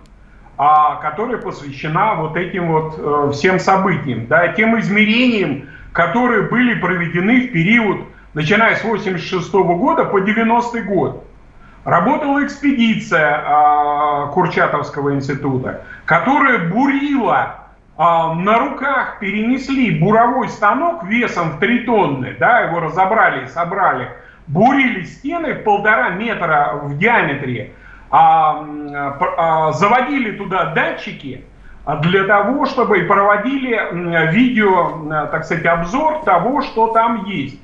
которая 0.57 1.39
посвящена 1.39 2.17
вот 2.17 2.37
этим 2.37 2.73
вот 2.73 3.33
всем 3.33 3.61
событиям, 3.61 4.27
да, 4.27 4.49
тем 4.49 4.79
измерениям, 4.81 5.69
которые 5.93 6.43
были 6.43 6.75
проведены 6.75 7.43
в 7.43 7.53
период, 7.53 8.01
начиная 8.35 8.75
с 8.75 8.83
86 8.83 9.53
года 9.53 10.05
по 10.05 10.21
90 10.21 10.83
год. 10.83 11.25
Работала 11.89 12.45
экспедиция 12.45 13.41
э, 13.41 14.27
Курчатовского 14.35 15.15
института, 15.15 15.85
которая 16.05 16.69
бурила 16.69 17.61
э, 17.97 18.03
на 18.03 18.59
руках 18.59 19.19
перенесли 19.21 19.99
буровой 19.99 20.51
станок 20.51 21.05
весом 21.05 21.53
в 21.53 21.61
3 21.61 21.79
тонны, 21.85 22.37
да, 22.39 22.61
его 22.61 22.81
разобрали, 22.81 23.47
собрали, 23.47 24.11
бурили 24.49 25.05
стены 25.05 25.55
полтора 25.55 26.11
метра 26.11 26.79
в 26.83 26.99
диаметре, 26.99 27.73
а, 28.11 28.67
а, 29.39 29.73
заводили 29.73 30.33
туда 30.33 30.75
датчики 30.75 31.47
для 32.03 32.25
того, 32.25 32.67
чтобы 32.67 33.01
проводили 33.05 34.31
видео, 34.31 35.27
так 35.31 35.47
сказать, 35.47 35.65
обзор 35.65 36.23
того, 36.25 36.61
что 36.61 36.89
там 36.89 37.25
есть 37.25 37.59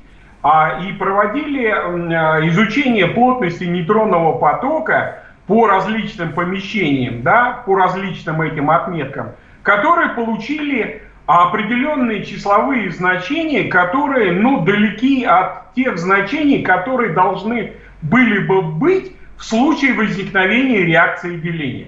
и 0.45 0.93
проводили 0.93 1.67
а, 1.67 2.47
изучение 2.49 3.07
плотности 3.07 3.65
нейтронного 3.65 4.39
потока 4.39 5.21
по 5.47 5.67
различным 5.67 6.33
помещениям, 6.33 7.23
да, 7.23 7.63
по 7.65 7.75
различным 7.77 8.43
этим 8.43 8.71
отметкам, 8.71 9.31
которые 9.63 10.11
получили 10.11 11.03
определенные 11.27 12.25
числовые 12.25 12.91
значения, 12.91 13.65
которые, 13.65 14.33
ну, 14.33 14.61
далеки 14.61 15.25
от 15.25 15.73
тех 15.75 15.97
значений, 15.97 16.63
которые 16.63 17.15
должны 17.15 17.73
были 18.03 18.47
бы 18.47 18.61
быть 18.61 19.17
в 19.39 19.45
случае 19.45 19.95
возникновения 19.95 20.85
реакции 20.85 21.37
деления. 21.37 21.87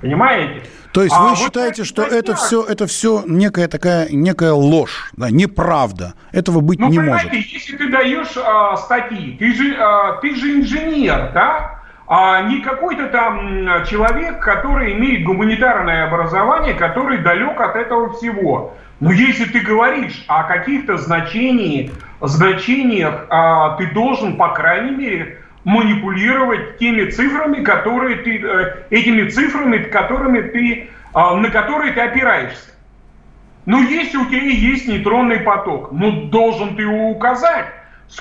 Понимаете? 0.00 0.62
То 0.92 1.02
есть 1.02 1.14
а 1.16 1.28
вы 1.28 1.36
считаете, 1.36 1.84
что 1.84 2.02
это 2.02 2.34
все, 2.34 2.64
это 2.64 2.86
все 2.86 3.22
некая 3.26 3.68
такая, 3.68 4.08
некая 4.10 4.52
ложь, 4.52 5.10
да, 5.16 5.30
неправда. 5.30 6.14
Этого 6.32 6.60
быть 6.60 6.78
ну, 6.78 6.88
не 6.88 6.98
может. 6.98 7.32
Если 7.32 7.76
ты 7.76 7.88
даешь 7.88 8.36
а, 8.36 8.76
статьи, 8.76 9.36
ты 9.38 9.54
же, 9.54 9.76
а, 9.78 10.14
ты 10.20 10.34
же 10.34 10.60
инженер, 10.60 11.32
да? 11.34 11.82
А 12.06 12.42
не 12.42 12.62
какой-то 12.62 13.08
там 13.08 13.84
человек, 13.84 14.42
который 14.42 14.94
имеет 14.94 15.24
гуманитарное 15.24 16.06
образование, 16.06 16.72
который 16.72 17.18
далек 17.18 17.60
от 17.60 17.76
этого 17.76 18.14
всего. 18.14 18.74
Но 19.00 19.12
если 19.12 19.44
ты 19.44 19.60
говоришь 19.60 20.24
о 20.26 20.44
каких-то 20.44 20.96
значениях, 20.96 21.92
значениях, 22.20 23.26
а, 23.28 23.76
ты 23.76 23.88
должен, 23.92 24.36
по 24.36 24.48
крайней 24.54 24.96
мере, 24.96 25.42
манипулировать 25.68 26.78
теми 26.78 27.10
цифрами, 27.10 27.62
которые 27.62 28.16
ты, 28.16 28.40
э, 28.42 28.84
этими 28.88 29.28
цифрами, 29.28 29.76
которыми 29.76 30.40
ты, 30.40 30.88
а, 31.12 31.34
на 31.34 31.50
которые 31.50 31.92
ты 31.92 32.00
опираешься. 32.00 32.70
Ну, 33.66 33.82
если 33.82 34.16
у 34.16 34.24
тебя 34.24 34.40
есть 34.40 34.88
нейтронный 34.88 35.40
поток, 35.40 35.92
ну, 35.92 36.22
должен 36.28 36.74
ты 36.74 36.82
его 36.82 37.10
указать. 37.10 37.66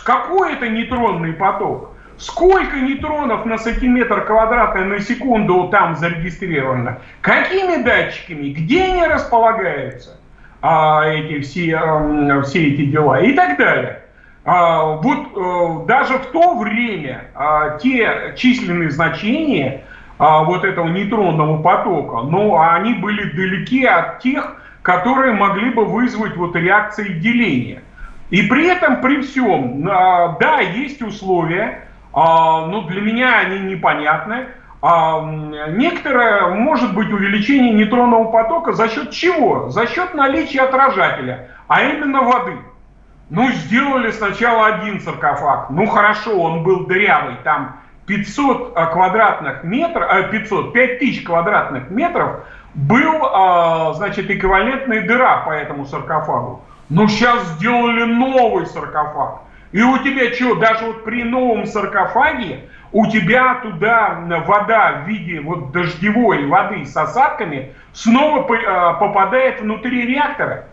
Какой 0.04 0.56
это 0.56 0.68
нейтронный 0.68 1.32
поток? 1.32 1.96
Сколько 2.18 2.82
нейтронов 2.82 3.46
на 3.46 3.58
сантиметр 3.58 4.26
квадратный 4.26 4.84
на 4.84 5.00
секунду 5.00 5.70
там 5.70 5.96
зарегистрировано? 5.96 6.98
Какими 7.22 7.82
датчиками? 7.82 8.50
Где 8.50 8.84
они 8.84 9.06
располагаются? 9.06 10.20
А, 10.62 11.06
эти 11.06 11.40
все, 11.40 11.78
а, 11.78 12.42
все 12.42 12.68
эти 12.74 12.88
дела 12.88 13.22
и 13.22 13.32
так 13.32 13.58
далее. 13.58 14.02
А, 14.50 14.94
вот 14.94 15.28
а, 15.36 15.86
даже 15.88 16.20
в 16.20 16.28
то 16.28 16.58
время 16.58 17.26
а, 17.36 17.78
те 17.80 18.34
численные 18.38 18.90
значения 18.90 19.84
а, 20.18 20.46
вот 20.46 20.64
этого 20.64 20.88
нейтронного 20.88 21.62
потока, 21.62 22.22
но 22.22 22.58
они 22.62 22.94
были 22.94 23.30
далеки 23.32 23.84
от 23.84 24.20
тех, 24.20 24.56
которые 24.84 25.34
могли 25.34 25.72
бы 25.72 25.84
вызвать 25.84 26.38
вот 26.38 26.56
реакции 26.56 27.20
деления. 27.20 27.84
И 28.30 28.42
при 28.44 28.68
этом, 28.68 29.02
при 29.02 29.22
всем, 29.22 29.84
да, 29.84 30.60
есть 30.60 31.02
условия, 31.02 31.88
ну, 32.14 32.82
для 32.84 33.02
меня 33.02 33.40
они 33.40 33.60
непонятны. 33.60 34.48
Некоторое 34.82 36.48
может 36.50 36.94
быть 36.94 37.10
увеличение 37.10 37.74
нейтронного 37.74 38.26
потока 38.32 38.74
за 38.74 38.90
счет 38.90 39.12
чего? 39.12 39.70
За 39.70 39.88
счет 39.88 40.14
наличия 40.14 40.62
отражателя, 40.62 41.50
а 41.68 41.84
именно 41.84 42.22
воды. 42.22 42.58
Ну, 43.30 43.50
сделали 43.52 44.12
сначала 44.12 44.68
один 44.68 45.02
саркофаг. 45.02 45.70
Ну, 45.70 45.86
хорошо, 45.86 46.40
он 46.40 46.64
был 46.64 46.86
дырявый, 46.86 47.36
там 47.44 47.78
500 48.06 48.72
а, 48.76 48.86
квадратных 48.88 49.64
метров, 49.64 50.32
500, 50.32 50.74
5000 50.74 51.24
квадратных 51.24 51.90
метров 51.90 52.46
был, 52.74 53.94
значит, 53.96 54.30
эквивалентная 54.30 55.06
дыра 55.06 55.44
по 55.46 55.50
этому 55.50 55.86
саркофагу. 55.86 56.64
Но 56.90 57.08
сейчас 57.08 57.44
сделали 57.54 58.04
новый 58.04 58.66
саркофаг. 58.68 59.42
И 59.72 59.82
у 59.82 59.98
тебя 59.98 60.34
что, 60.34 60.56
даже 60.56 60.86
вот 60.86 61.04
при 61.04 61.24
новом 61.24 61.66
саркофаге 61.66 62.70
у 62.94 63.06
тебя 63.08 63.56
туда 63.56 64.24
вода 64.46 65.04
в 65.04 65.08
виде 65.08 65.42
вот 65.42 65.72
дождевой 65.72 66.46
воды 66.48 66.86
с 66.86 66.96
осадками 66.96 67.74
снова 67.92 68.48
а, 68.48 68.94
попадает 68.94 69.62
внутри 69.62 70.06
реактора. 70.06 70.66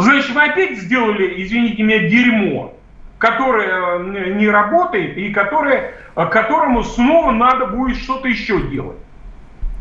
Мы 0.00 0.42
опять 0.42 0.78
сделали, 0.78 1.42
извините 1.44 1.82
меня, 1.82 2.08
дерьмо, 2.08 2.74
которое 3.18 3.98
э, 3.98 4.34
не 4.34 4.48
работает 4.48 5.16
и 5.18 5.30
которое, 5.30 5.94
которому 6.14 6.82
снова 6.84 7.32
надо 7.32 7.66
будет 7.66 7.98
что-то 7.98 8.28
еще 8.28 8.62
делать. 8.68 8.96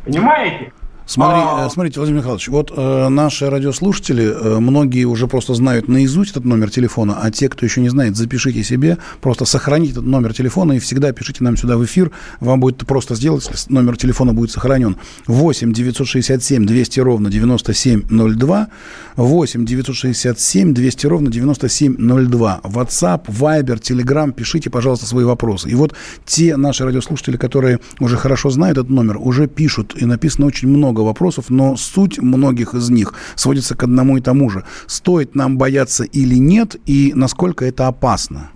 Понимаете? 0.05 0.73
Смотри, 1.09 1.41
а... 1.41 1.65
Э, 1.65 1.69
смотрите, 1.71 1.99
Владимир 1.99 2.19
Михайлович, 2.19 2.49
вот 2.49 2.71
э, 2.75 3.07
наши 3.09 3.49
радиослушатели, 3.49 4.31
э, 4.31 4.59
многие 4.59 5.05
уже 5.05 5.25
просто 5.25 5.55
знают 5.55 5.87
наизусть 5.87 6.31
этот 6.31 6.45
номер 6.45 6.69
телефона, 6.69 7.17
а 7.19 7.31
те, 7.31 7.49
кто 7.49 7.65
еще 7.65 7.81
не 7.81 7.89
знает, 7.89 8.15
запишите 8.15 8.63
себе, 8.63 8.99
просто 9.19 9.45
сохраните 9.45 9.93
этот 9.93 10.05
номер 10.05 10.35
телефона 10.35 10.73
и 10.73 10.79
всегда 10.79 11.11
пишите 11.11 11.43
нам 11.43 11.57
сюда 11.57 11.77
в 11.77 11.85
эфир. 11.85 12.11
Вам 12.39 12.59
будет 12.59 12.85
просто 12.85 13.15
сделать, 13.15 13.49
номер 13.69 13.97
телефона 13.97 14.35
будет 14.35 14.51
сохранен. 14.51 14.97
8 15.25 15.73
967 15.73 16.65
200 16.67 16.99
ровно 16.99 17.31
9702, 17.31 18.67
8 19.15 19.65
967 19.65 20.73
200 20.75 21.07
ровно 21.07 21.31
9702. 21.31 22.61
WhatsApp, 22.65 23.25
Viber, 23.25 23.81
Telegram, 23.81 24.31
пишите, 24.31 24.69
пожалуйста, 24.69 25.07
свои 25.07 25.25
вопросы. 25.25 25.69
И 25.69 25.73
вот 25.73 25.95
те 26.27 26.55
наши 26.55 26.85
радиослушатели, 26.85 27.37
которые 27.37 27.79
уже 27.99 28.15
хорошо 28.15 28.51
знают 28.51 28.77
этот 28.77 28.91
номер, 28.91 29.17
уже 29.17 29.47
пишут, 29.47 29.95
и 29.99 30.05
написано 30.05 30.45
очень 30.45 30.67
много 30.67 30.98
много 30.99 31.07
вопросов, 31.07 31.45
но 31.49 31.75
суть 31.75 32.21
многих 32.21 32.73
из 32.73 32.89
них 32.89 33.13
сводится 33.35 33.75
к 33.75 33.83
одному 33.83 34.17
и 34.17 34.21
тому 34.21 34.49
же. 34.49 34.63
Стоит 34.87 35.35
нам 35.35 35.57
бояться 35.57 36.03
или 36.03 36.35
нет, 36.35 36.75
и 36.85 37.13
насколько 37.15 37.65
это 37.65 37.87
опасно? 37.87 38.49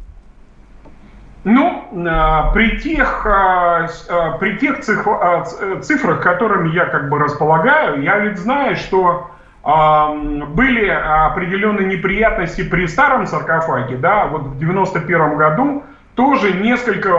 Ну, 1.45 1.83
а, 2.07 2.51
при 2.53 2.79
тех, 2.79 3.25
а, 3.25 3.89
а, 4.09 4.37
при 4.37 4.57
тех 4.57 4.79
цифрах, 4.79 6.21
которыми 6.21 6.73
я 6.73 6.85
как 6.85 7.09
бы 7.09 7.19
располагаю, 7.19 8.01
я 8.03 8.19
ведь 8.19 8.37
знаю, 8.37 8.75
что 8.75 9.29
были 9.65 10.89
определенные 10.89 11.87
неприятности 11.87 12.63
при 12.63 12.85
старом 12.85 13.25
саркофаге, 13.25 13.95
да, 13.95 14.27
вот 14.27 14.41
в 14.41 14.59
91 14.59 15.37
году 15.37 15.83
тоже 16.15 16.51
несколько 16.51 17.09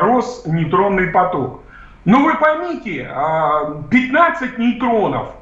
рос 0.00 0.44
нейтронный 0.46 1.08
поток. 1.08 1.60
Но 2.04 2.20
вы 2.22 2.34
поймите, 2.36 3.02
15 3.02 3.08
а, 3.12 4.60
нейтронов, 4.60 5.34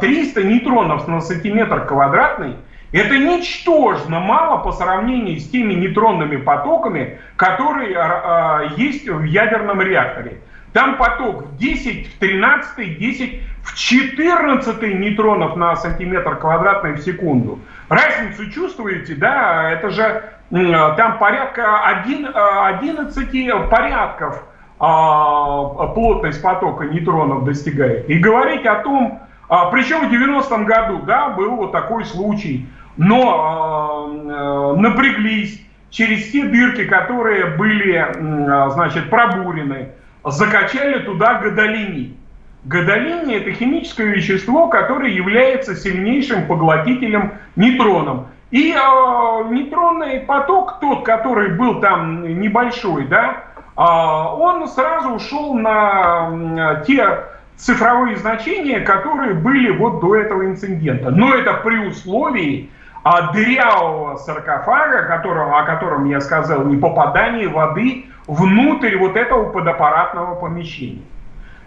300 0.00 0.40
а, 0.40 0.42
нейтронов 0.42 1.08
на 1.08 1.20
сантиметр 1.20 1.84
квадратный– 1.86 2.56
это 2.92 3.18
ничтожно 3.18 4.20
мало 4.20 4.58
по 4.58 4.72
сравнению 4.72 5.38
с 5.38 5.50
теми 5.50 5.74
нейтронными 5.74 6.36
потоками, 6.36 7.18
которые 7.36 7.96
а, 7.98 8.62
есть 8.76 9.08
в 9.08 9.24
ядерном 9.24 9.82
реакторе. 9.82 10.40
Там 10.72 10.96
поток 10.96 11.56
10 11.56 12.14
в 12.14 12.18
13, 12.18 12.98
10 12.98 13.42
в 13.64 13.74
14 13.74 14.82
нейтронов 14.82 15.56
на 15.56 15.76
сантиметр 15.76 16.36
квадратный 16.36 16.92
в 16.92 16.98
секунду. 17.00 17.58
Разницу 17.88 18.50
чувствуете, 18.50 19.14
да? 19.14 19.70
Это 19.72 19.90
же 19.90 20.22
там 20.50 21.18
порядка 21.18 21.84
11 21.84 23.68
порядков 23.68 24.44
а, 24.78 25.86
плотность 25.88 26.42
потока 26.42 26.84
нейтронов 26.84 27.44
достигает. 27.44 28.08
И 28.10 28.18
говорить 28.18 28.66
о 28.66 28.76
том, 28.76 29.20
а, 29.48 29.70
причем 29.70 30.08
в 30.08 30.12
90-м 30.12 30.64
году, 30.64 31.00
да, 31.06 31.30
был 31.30 31.56
вот 31.56 31.72
такой 31.72 32.04
случай, 32.04 32.66
но 32.96 33.34
а, 33.38 34.74
э, 34.74 34.80
напряглись 34.80 35.62
через 35.90 36.30
те 36.30 36.44
дырки, 36.44 36.84
которые 36.84 37.46
были, 37.56 37.94
а, 37.96 38.70
значит, 38.70 39.08
пробурены, 39.08 39.90
закачали 40.24 40.98
туда 41.00 41.34
гадолиний. 41.34 42.16
Гадолиний– 42.64 43.36
это 43.36 43.52
химическое 43.52 44.06
вещество, 44.08 44.66
которое 44.66 45.12
является 45.12 45.76
сильнейшим 45.76 46.48
поглотителем 46.48 47.34
нейтронов. 47.54 48.26
И 48.50 48.72
э, 48.72 49.48
нейтронный 49.50 50.20
поток, 50.20 50.80
тот, 50.80 51.04
который 51.04 51.56
был 51.56 51.80
там 51.80 52.40
небольшой, 52.40 53.06
да, 53.06 53.44
а, 53.54 53.55
он 53.76 54.66
сразу 54.68 55.10
ушел 55.10 55.54
на 55.54 56.82
те 56.86 57.24
цифровые 57.56 58.16
значения, 58.16 58.80
которые 58.80 59.34
были 59.34 59.70
вот 59.70 60.00
до 60.00 60.16
этого 60.16 60.46
инцидента. 60.46 61.10
Но 61.10 61.34
это 61.34 61.54
при 61.54 61.86
условии 61.86 62.70
а, 63.02 63.32
дырявого 63.32 64.16
саркофага, 64.16 65.02
которого, 65.04 65.60
о 65.60 65.64
котором 65.64 66.06
я 66.06 66.20
сказал, 66.20 66.64
не 66.64 66.76
попадания 66.76 67.48
воды 67.48 68.06
внутрь 68.26 68.96
вот 68.96 69.16
этого 69.16 69.50
подаппаратного 69.50 70.34
помещения. 70.34 71.02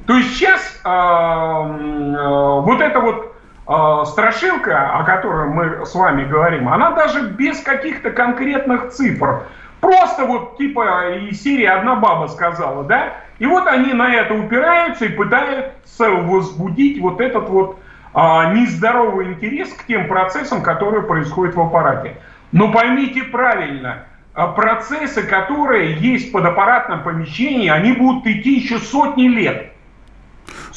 То 0.05 0.15
есть 0.15 0.35
сейчас 0.35 0.81
э, 0.83 0.89
э, 0.89 2.61
вот 2.61 2.81
эта 2.81 2.99
вот 2.99 3.35
э, 3.67 4.05
страшилка, 4.07 4.97
о 4.99 5.03
которой 5.03 5.47
мы 5.47 5.85
с 5.85 5.95
вами 5.95 6.25
говорим, 6.25 6.67
она 6.67 6.91
даже 6.91 7.29
без 7.29 7.61
каких-то 7.61 8.11
конкретных 8.11 8.89
цифр 8.89 9.43
Просто 9.89 10.25
вот 10.25 10.57
типа 10.57 11.17
из 11.31 11.41
серии 11.41 11.65
«Одна 11.65 11.95
баба 11.95 12.27
сказала», 12.27 12.83
да? 12.83 13.13
И 13.39 13.47
вот 13.47 13.65
они 13.65 13.91
на 13.93 14.13
это 14.13 14.35
упираются 14.35 15.05
и 15.05 15.09
пытаются 15.09 16.11
возбудить 16.11 17.01
вот 17.01 17.19
этот 17.19 17.49
вот 17.49 17.79
а, 18.13 18.53
нездоровый 18.53 19.33
интерес 19.33 19.73
к 19.73 19.87
тем 19.87 20.07
процессам, 20.07 20.61
которые 20.61 21.01
происходят 21.01 21.55
в 21.55 21.59
аппарате. 21.59 22.17
Но 22.51 22.71
поймите 22.71 23.23
правильно, 23.23 24.03
а, 24.35 24.49
процессы, 24.49 25.23
которые 25.23 25.95
есть 25.95 26.29
в 26.29 26.33
подаппаратном 26.33 27.01
помещении, 27.01 27.69
они 27.69 27.93
будут 27.93 28.27
идти 28.27 28.59
еще 28.59 28.77
сотни 28.77 29.27
лет. 29.27 29.71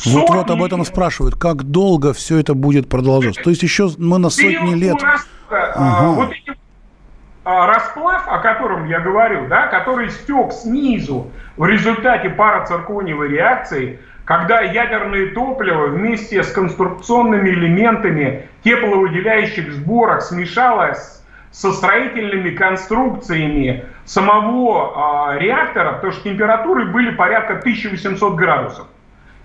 Вот 0.07 0.31
вот 0.31 0.51
об 0.51 0.62
этом 0.62 0.87
спрашивают, 0.87 1.35
как 1.35 1.64
долго 1.64 2.14
все 2.14 2.38
это 2.38 2.55
будет 2.55 2.88
продолжаться. 2.88 3.42
То 3.42 3.51
есть 3.51 3.62
еще 3.62 3.90
мы 3.98 4.18
на 4.18 4.31
сотни 4.31 4.75
лет... 4.75 4.96
А, 5.51 5.72
ага. 5.75 6.12
Вот 6.12 6.33
эти 6.33 6.62
расплав, 7.44 8.28
о 8.28 8.38
котором 8.38 8.87
я 8.88 9.00
говорю, 9.00 9.46
да, 9.48 9.66
который 9.66 10.11
стек 10.11 10.52
снизу 10.52 11.31
в 11.57 11.66
результате 11.66 12.31
парациркониевой 12.31 13.28
реакции, 13.28 13.98
когда 14.24 14.61
ядерное 14.61 15.35
топливо 15.35 15.87
вместе 15.87 16.42
с 16.42 16.52
конструкционными 16.52 17.50
элементами 17.50 18.48
тепловыделяющих 18.62 19.72
сборок 19.72 20.22
смешалось 20.22 21.22
со 21.50 21.72
строительными 21.72 22.50
конструкциями 22.50 23.85
самого 24.05 25.35
э, 25.35 25.40
реактора, 25.40 25.94
потому 25.94 26.12
что 26.12 26.24
температуры 26.24 26.87
были 26.87 27.11
порядка 27.11 27.59
1800 27.59 28.35
градусов. 28.35 28.87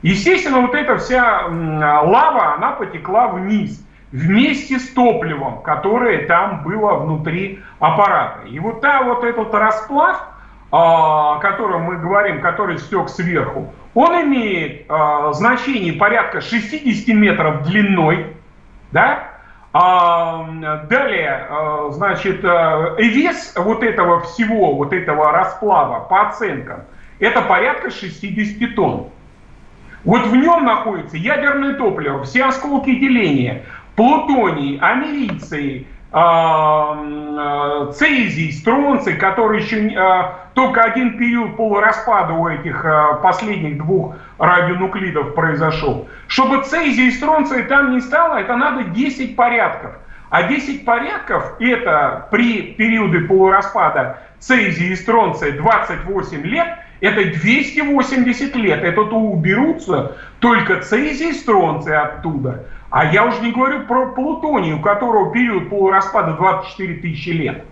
Естественно, 0.03 0.61
вот 0.61 0.75
эта 0.75 0.97
вся 0.97 1.41
э, 1.41 1.49
лава, 1.49 2.55
она 2.55 2.71
потекла 2.71 3.27
вниз 3.27 3.83
вместе 4.11 4.79
с 4.79 4.89
топливом, 4.89 5.61
которое 5.61 6.25
там 6.27 6.63
было 6.63 6.95
внутри 6.95 7.61
аппарата. 7.79 8.47
И 8.47 8.59
вот, 8.59 8.81
та, 8.81 9.03
вот 9.03 9.23
этот 9.23 9.53
расплав, 9.53 10.27
о 10.71 11.39
котором 11.39 11.83
мы 11.83 11.97
говорим, 11.97 12.41
который 12.41 12.77
стек 12.77 13.09
сверху, 13.09 13.73
он 13.93 14.21
имеет 14.23 14.85
э, 14.89 15.29
значение 15.33 15.93
порядка 15.93 16.41
60 16.41 17.07
метров 17.15 17.63
длиной, 17.63 18.35
да, 18.91 19.29
а, 19.73 20.47
далее, 20.89 21.47
значит, 21.91 22.43
э, 22.43 22.95
вес 22.97 23.53
вот 23.55 23.83
этого 23.83 24.21
всего, 24.21 24.73
вот 24.73 24.93
этого 24.93 25.31
расплава 25.31 25.99
по 26.05 26.29
оценкам, 26.29 26.81
это 27.19 27.41
порядка 27.41 27.91
60 27.91 28.75
тонн. 28.75 29.09
Вот 30.03 30.25
в 30.27 30.35
нем 30.35 30.63
находится 30.63 31.17
ядерное 31.17 31.73
топливо, 31.73 32.23
все 32.23 32.45
осколки 32.45 32.95
деления, 32.95 33.63
плутоний, 33.97 34.79
америций, 34.79 35.85
цезий, 37.93 38.53
стронций, 38.53 39.15
который 39.15 39.61
еще 39.61 39.91
только 40.53 40.81
один 40.83 41.17
период 41.17 41.57
полураспада 41.57 42.33
у 42.33 42.47
этих 42.47 42.85
последних 43.21 43.77
двух 43.77 44.15
радионуклидов 44.37 45.35
произошел. 45.35 46.07
Чтобы 46.27 46.63
цезий 46.63 47.09
и 47.09 47.11
стронций 47.11 47.63
там 47.63 47.91
не 47.93 47.99
стало, 47.99 48.37
это 48.37 48.55
надо 48.55 48.83
10 48.83 49.35
порядков. 49.35 49.91
А 50.29 50.43
10 50.43 50.85
порядков 50.85 51.55
это 51.59 52.27
при 52.31 52.73
периоде 52.73 53.19
полураспада 53.21 54.19
цезия 54.39 54.91
и 54.91 54.95
стронция 54.95 55.57
28 55.57 56.41
лет, 56.43 56.67
это 56.99 57.25
280 57.39 58.55
лет. 58.55 58.83
Это 58.83 59.05
то 59.05 59.17
уберутся 59.17 60.17
только 60.39 60.81
цезий 60.81 61.29
и 61.29 61.33
стронций 61.33 61.97
оттуда. 61.97 62.65
А 62.89 63.05
я 63.11 63.25
уже 63.25 63.41
не 63.41 63.51
говорю 63.51 63.85
про 63.85 64.07
плутоний, 64.13 64.73
у 64.73 64.81
которого 64.81 65.31
период 65.31 65.69
полураспада 65.69 66.33
24 66.33 66.95
тысячи 66.95 67.29
лет. 67.29 67.65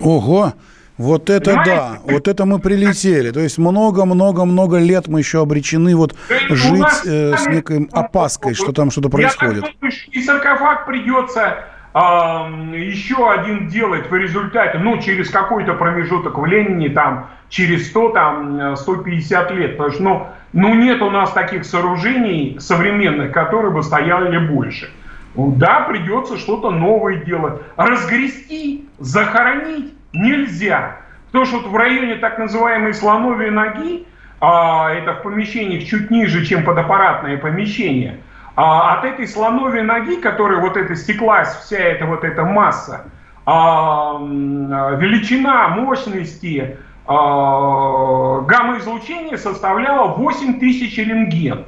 Ого! 0.00 0.52
Вот 0.98 1.30
это 1.30 1.50
Понимаете? 1.50 1.70
да, 1.70 1.98
вот 2.04 2.28
это 2.28 2.44
мы 2.44 2.58
прилетели. 2.58 3.30
То 3.30 3.40
есть 3.40 3.56
много-много-много 3.58 4.78
лет 4.78 5.08
мы 5.08 5.20
еще 5.20 5.40
обречены 5.40 5.96
вот 5.96 6.14
жить 6.50 7.06
э, 7.06 7.34
с 7.36 7.46
некой 7.46 7.88
опаской, 7.90 8.54
что 8.54 8.72
там 8.72 8.90
что-то 8.90 9.08
происходит. 9.08 9.64
Я 9.64 9.72
так 9.80 9.92
и 10.10 10.22
саркофаг 10.22 10.86
придется 10.86 11.64
э, 11.94 11.98
еще 11.98 13.30
один 13.30 13.68
делать 13.68 14.10
в 14.10 14.14
результате, 14.14 14.78
ну, 14.78 14.98
через 14.98 15.30
какой-то 15.30 15.74
промежуток 15.74 16.38
времени, 16.38 16.88
там, 16.88 17.28
через 17.48 17.88
100, 17.90 18.08
там, 18.10 18.76
150 18.76 19.50
лет. 19.52 19.76
Потому 19.76 19.92
что, 19.92 20.02
ну, 20.02 20.26
ну, 20.52 20.74
нет 20.74 21.00
у 21.02 21.10
нас 21.10 21.32
таких 21.32 21.64
сооружений 21.64 22.56
современных, 22.58 23.32
которые 23.32 23.72
бы 23.72 23.82
стояли 23.82 24.38
больше. 24.38 24.90
Ну, 25.34 25.54
да, 25.56 25.80
придется 25.80 26.36
что-то 26.36 26.70
новое 26.70 27.16
делать. 27.16 27.60
Разгрести, 27.76 28.86
захоронить 28.98 29.94
нельзя. 30.12 30.96
Потому 31.26 31.46
что 31.46 31.58
вот 31.60 31.66
в 31.68 31.76
районе 31.76 32.16
так 32.16 32.38
называемой 32.38 32.92
слоновой 32.92 33.50
ноги, 33.50 34.06
а, 34.40 34.92
это 34.92 35.14
в 35.14 35.22
помещениях 35.22 35.84
чуть 35.84 36.10
ниже, 36.10 36.44
чем 36.44 36.64
подаппаратное 36.64 37.38
помещение, 37.38 38.18
а, 38.54 38.94
от 38.94 39.04
этой 39.04 39.26
слоновой 39.26 39.82
ноги, 39.82 40.16
которая 40.16 40.60
вот 40.60 40.76
эта 40.76 40.94
стеклась, 40.94 41.54
вся 41.56 41.78
эта 41.78 42.04
вот 42.06 42.24
эта 42.24 42.44
масса, 42.44 43.06
а, 43.46 44.18
величина 44.20 45.68
мощности 45.68 46.76
а, 47.06 48.40
гамма-излучения 48.40 49.36
составляла 49.36 50.14
8000 50.14 50.98
рентген. 50.98 51.64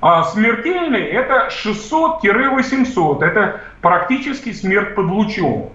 А 0.00 0.24
смертельный 0.24 1.02
это 1.02 1.48
600-800. 1.48 3.24
Это 3.24 3.60
практически 3.80 4.52
смерть 4.52 4.94
под 4.94 5.06
лучом. 5.06 5.70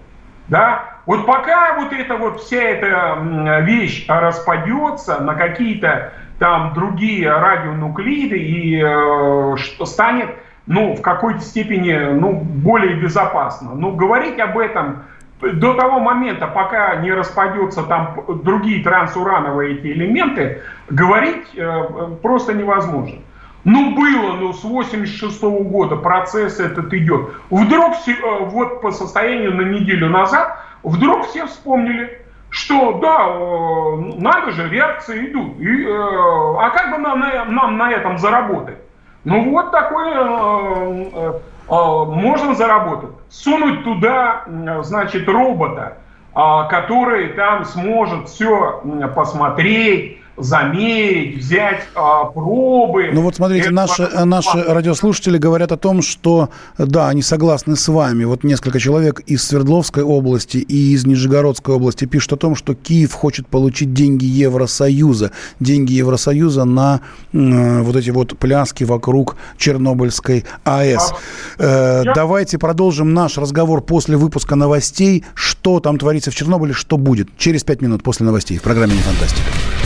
Да? 0.47 0.97
Вот 1.05 1.25
пока 1.25 1.75
вот 1.79 1.91
эта 1.91 2.15
вот 2.15 2.41
вся 2.41 2.61
эта 2.61 3.17
вещь 3.63 4.05
распадется 4.07 5.19
на 5.19 5.33
какие-то 5.33 6.13
там 6.41 6.73
другие 6.73 7.31
радионуклиды 7.31 8.35
и 8.35 8.81
э, 8.83 9.57
что 9.57 9.85
станет 9.85 10.31
ну, 10.65 10.95
в 10.95 11.01
какой-то 11.03 11.41
степени 11.41 11.93
ну, 11.93 12.33
более 12.33 12.95
безопасно. 12.95 13.75
Но 13.75 13.91
говорить 13.91 14.39
об 14.39 14.57
этом 14.57 15.03
до 15.39 15.75
того 15.75 15.99
момента, 15.99 16.47
пока 16.47 16.95
не 16.95 17.13
распадется 17.13 17.83
там 17.83 18.23
другие 18.43 18.83
трансурановые 18.83 19.75
эти 19.75 19.87
элементы, 19.91 20.63
говорить 20.89 21.45
э, 21.55 22.17
просто 22.23 22.53
невозможно. 22.53 23.19
Ну, 23.63 23.95
было, 23.95 24.33
ну, 24.33 24.51
с 24.51 24.63
86 24.63 25.43
-го 25.43 25.63
года 25.63 25.95
процесс 25.95 26.59
этот 26.59 26.91
идет. 26.91 27.33
Вдруг, 27.51 27.93
э, 28.07 28.13
вот 28.45 28.81
по 28.81 28.89
состоянию 28.89 29.55
на 29.55 29.61
неделю 29.61 30.09
назад, 30.09 30.57
вдруг 30.81 31.27
все 31.27 31.45
вспомнили, 31.45 32.20
что 32.51 32.99
да, 32.99 33.27
э, 33.29 34.21
надо 34.21 34.51
же, 34.51 34.69
реакции 34.69 35.31
идут. 35.31 35.57
И, 35.57 35.85
э, 35.85 35.89
а 35.89 36.69
как 36.71 36.91
бы 36.91 36.97
нам, 36.97 37.19
нам 37.55 37.77
на 37.77 37.91
этом 37.91 38.17
заработать? 38.17 38.77
Ну, 39.23 39.51
вот 39.51 39.71
такое 39.71 40.13
э, 40.13 41.39
можно 41.69 42.53
заработать. 42.53 43.11
Сунуть 43.29 43.85
туда, 43.85 44.43
значит, 44.81 45.29
робота, 45.29 45.97
э, 46.35 46.39
который 46.69 47.29
там 47.29 47.63
сможет 47.63 48.27
все 48.27 48.83
посмотреть, 49.15 50.20
замерить, 50.37 51.37
взять 51.37 51.83
а, 51.95 52.25
пробы. 52.25 53.09
Ну 53.13 53.21
вот 53.21 53.35
смотрите, 53.35 53.65
Это 53.65 53.73
наши, 53.73 54.09
наши 54.25 54.63
радиослушатели 54.63 55.37
говорят 55.37 55.71
о 55.71 55.77
том, 55.77 56.01
что 56.01 56.49
да, 56.77 57.09
они 57.09 57.21
согласны 57.21 57.75
с 57.75 57.87
вами. 57.87 58.23
Вот 58.23 58.43
несколько 58.43 58.79
человек 58.79 59.19
из 59.21 59.43
Свердловской 59.43 60.03
области 60.03 60.57
и 60.57 60.93
из 60.93 61.05
Нижегородской 61.05 61.75
области 61.75 62.05
пишут 62.05 62.33
о 62.33 62.37
том, 62.37 62.55
что 62.55 62.75
Киев 62.75 63.13
хочет 63.13 63.47
получить 63.47 63.93
деньги 63.93 64.25
Евросоюза. 64.25 65.31
Деньги 65.59 65.93
Евросоюза 65.93 66.65
на 66.65 67.01
э, 67.33 67.81
вот 67.81 67.95
эти 67.95 68.09
вот 68.09 68.37
пляски 68.37 68.83
вокруг 68.83 69.35
Чернобыльской 69.57 70.45
АЭС. 70.63 71.13
А, 71.59 72.01
э, 72.01 72.03
я... 72.05 72.13
Давайте 72.13 72.57
продолжим 72.57 73.13
наш 73.13 73.37
разговор 73.37 73.81
после 73.81 74.17
выпуска 74.17 74.55
новостей. 74.55 75.25
Что 75.33 75.79
там 75.79 75.97
творится 75.97 76.31
в 76.31 76.35
Чернобыле, 76.35 76.73
что 76.73 76.97
будет. 76.97 77.29
Через 77.37 77.63
пять 77.63 77.81
минут 77.81 78.03
после 78.03 78.25
новостей 78.25 78.57
в 78.57 78.61
программе 78.61 78.93
«Не 78.93 79.01
фантастика». 79.01 79.80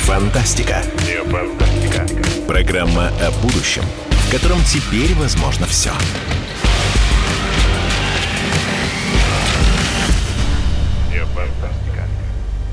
Фантастика. 0.00 0.82
Не 1.06 1.22
фантастика. 1.30 2.06
Программа 2.46 3.08
о 3.08 3.30
будущем, 3.42 3.82
в 4.10 4.30
котором 4.30 4.58
теперь 4.64 5.14
возможно 5.14 5.66
все. 5.66 5.92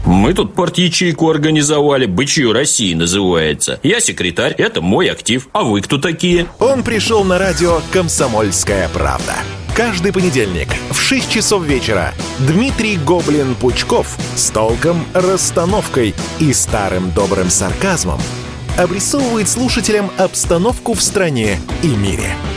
Мы 0.05 0.33
тут 0.33 0.55
порт-ячейку 0.55 1.29
организовали, 1.29 2.05
«Бычью 2.05 2.53
России» 2.53 2.93
называется. 2.93 3.79
Я 3.83 3.99
секретарь, 3.99 4.53
это 4.53 4.81
мой 4.81 5.09
актив. 5.09 5.49
А 5.51 5.63
вы 5.63 5.81
кто 5.81 5.97
такие? 5.97 6.47
Он 6.59 6.81
пришел 6.81 7.25
на 7.25 7.37
радио 7.37 7.81
«Комсомольская 7.91 8.87
правда». 8.89 9.33
Каждый 9.77 10.11
понедельник 10.11 10.69
в 10.89 10.99
6 10.99 11.29
часов 11.29 11.63
вечера 11.63 12.11
Дмитрий 12.39 12.97
Гоблин-Пучков 12.97 14.07
с 14.35 14.49
толком, 14.49 15.05
расстановкой 15.13 16.15
и 16.39 16.51
старым 16.51 17.11
добрым 17.11 17.51
сарказмом 17.51 18.19
обрисовывает 18.75 19.47
слушателям 19.47 20.09
обстановку 20.17 20.95
в 20.95 21.01
стране 21.03 21.59
и 21.83 21.89
мире– 21.89 22.35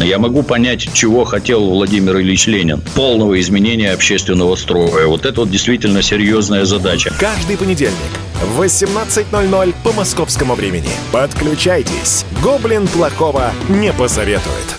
Я 0.00 0.18
могу 0.18 0.42
понять, 0.42 0.92
чего 0.92 1.24
хотел 1.24 1.64
Владимир 1.64 2.18
Ильич 2.18 2.46
Ленин. 2.46 2.82
Полного 2.94 3.40
изменения 3.40 3.92
общественного 3.92 4.56
строя. 4.56 5.06
Вот 5.06 5.24
это 5.24 5.40
вот 5.40 5.50
действительно 5.50 6.02
серьезная 6.02 6.64
задача. 6.64 7.12
Каждый 7.18 7.56
понедельник 7.56 7.94
в 8.42 8.60
18.00 8.60 9.74
по 9.84 9.92
московскому 9.92 10.54
времени. 10.54 10.88
Подключайтесь. 11.12 12.24
Гоблин 12.42 12.88
плохого 12.88 13.52
не 13.68 13.92
посоветует. 13.92 14.76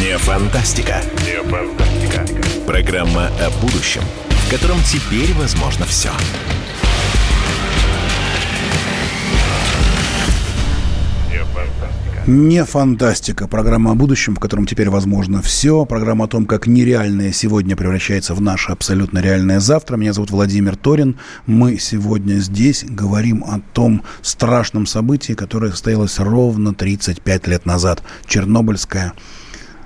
Не 0.00 0.16
фантастика. 0.18 1.02
Не 1.26 1.42
фантастика. 1.48 2.24
Программа 2.66 3.26
о 3.40 3.50
будущем, 3.60 4.02
в 4.30 4.50
котором 4.50 4.78
теперь 4.84 5.32
возможно 5.34 5.84
все. 5.84 6.10
Не 12.26 12.64
фантастика. 12.64 13.46
Программа 13.46 13.90
о 13.90 13.94
будущем, 13.94 14.34
в 14.34 14.40
котором 14.40 14.64
теперь 14.64 14.88
возможно 14.88 15.42
все. 15.42 15.84
Программа 15.84 16.24
о 16.24 16.28
том, 16.28 16.46
как 16.46 16.66
нереальное 16.66 17.32
сегодня 17.32 17.76
превращается 17.76 18.34
в 18.34 18.40
наше 18.40 18.72
абсолютно 18.72 19.18
реальное 19.18 19.60
завтра. 19.60 19.98
Меня 19.98 20.14
зовут 20.14 20.30
Владимир 20.30 20.74
Торин. 20.74 21.18
Мы 21.44 21.76
сегодня 21.76 22.36
здесь 22.36 22.82
говорим 22.82 23.44
о 23.44 23.60
том 23.74 24.04
страшном 24.22 24.86
событии, 24.86 25.34
которое 25.34 25.70
состоялось 25.72 26.18
ровно 26.18 26.72
35 26.72 27.46
лет 27.46 27.66
назад. 27.66 28.02
Чернобыльская 28.26 29.12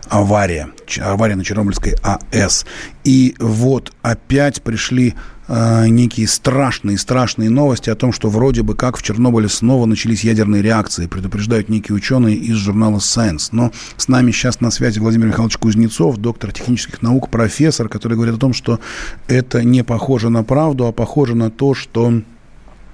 авария. 0.09 0.69
Авария 1.01 1.35
на 1.35 1.45
Чернобыльской 1.45 1.97
АЭС. 2.05 2.67
И 3.03 3.35
вот 3.41 3.93
опять 4.03 4.63
пришли 4.63 5.15
э, 5.49 5.89
некие 5.89 6.29
страшные-страшные 6.29 7.51
новости 7.51 7.91
о 7.91 7.95
том, 7.95 8.13
что 8.13 8.29
вроде 8.29 8.63
бы 8.63 8.75
как 8.75 8.97
в 8.97 9.03
Чернобыле 9.03 9.49
снова 9.49 9.87
начались 9.87 10.25
ядерные 10.25 10.63
реакции, 10.63 11.07
предупреждают 11.07 11.69
некие 11.69 11.97
ученые 11.97 12.37
из 12.37 12.57
журнала 12.57 12.99
Science. 12.99 13.49
Но 13.53 13.73
с 13.97 14.09
нами 14.09 14.31
сейчас 14.31 14.61
на 14.61 14.71
связи 14.71 14.99
Владимир 14.99 15.29
Михайлович 15.29 15.57
Кузнецов, 15.57 16.19
доктор 16.19 16.53
технических 16.53 17.03
наук, 17.03 17.31
профессор, 17.31 17.89
который 17.89 18.15
говорит 18.15 18.37
о 18.37 18.39
том, 18.39 18.53
что 18.53 18.79
это 19.27 19.65
не 19.65 19.83
похоже 19.83 20.31
на 20.31 20.45
правду, 20.45 20.87
а 20.87 20.93
похоже 20.93 21.35
на 21.35 21.51
то, 21.51 21.75
что 21.75 22.23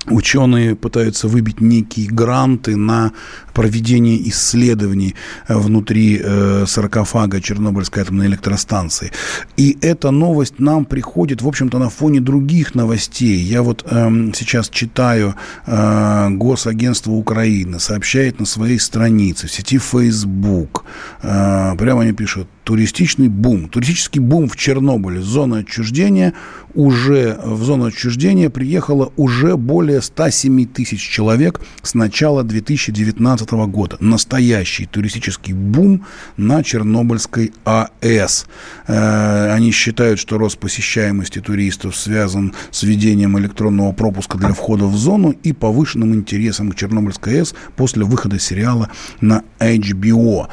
Ученые 0.06 0.74
пытаются 0.74 1.28
выбить 1.28 1.60
некие 1.60 2.08
гранты 2.08 2.76
на 2.76 3.12
проведение 3.54 4.28
исследований 4.28 5.14
э, 5.48 5.56
внутри 5.56 6.20
э, 6.22 6.64
саркофага 6.66 7.40
Чернобыльской 7.40 8.02
атомной 8.02 8.26
электростанции. 8.26 9.12
И 9.56 9.78
эта 9.80 10.10
новость 10.10 10.58
нам 10.58 10.84
приходит, 10.84 11.40
в 11.40 11.48
общем-то, 11.48 11.78
на 11.78 11.88
фоне 11.88 12.20
других 12.20 12.74
новостей. 12.74 13.38
Я 13.38 13.62
вот 13.62 13.84
э, 13.88 14.30
сейчас 14.34 14.68
читаю 14.68 15.36
э, 15.66 16.28
Госагентство 16.30 17.12
Украины, 17.12 17.80
сообщает 17.80 18.40
на 18.40 18.46
своей 18.46 18.78
странице 18.78 19.46
в 19.46 19.52
сети 19.52 19.78
Facebook. 19.78 20.84
Э, 21.22 21.74
прямо 21.78 22.02
они 22.02 22.12
пишут, 22.12 22.48
туристичный 22.64 23.28
бум. 23.28 23.68
Туристический 23.68 24.20
бум 24.20 24.48
в 24.48 24.56
Чернобыле, 24.56 25.20
зона 25.22 25.58
отчуждения, 25.58 26.32
уже 26.74 27.38
в 27.42 27.62
зону 27.64 27.86
отчуждения 27.86 28.50
приехало 28.50 29.12
уже 29.16 29.56
более 29.56 30.02
107 30.02 30.66
тысяч 30.66 31.00
человек 31.00 31.60
с 31.82 31.94
начала 31.94 32.42
2019 32.42 33.50
года. 33.68 33.96
Настоящий 34.00 34.86
туристический 34.86 35.52
бум 35.52 36.04
на 36.36 36.62
Чернобыльской 36.62 37.52
АЭС. 37.64 38.46
Э, 38.86 39.52
они 39.52 39.70
считают, 39.70 40.18
что 40.18 40.38
рост 40.38 40.58
посещаемости 40.58 41.40
туристов 41.40 41.96
связан 41.96 42.54
с 42.70 42.82
введением 42.82 43.38
электронного 43.38 43.92
пропуска 43.92 44.38
для 44.38 44.52
входа 44.52 44.86
в 44.86 44.96
зону 44.96 45.34
и 45.42 45.52
повышенным 45.52 46.14
интересом 46.14 46.72
к 46.72 46.76
Чернобыльской 46.76 47.40
АЭС 47.40 47.54
после 47.76 48.04
выхода 48.04 48.38
сериала 48.38 48.90
на 49.20 49.42
HBO. 49.58 50.48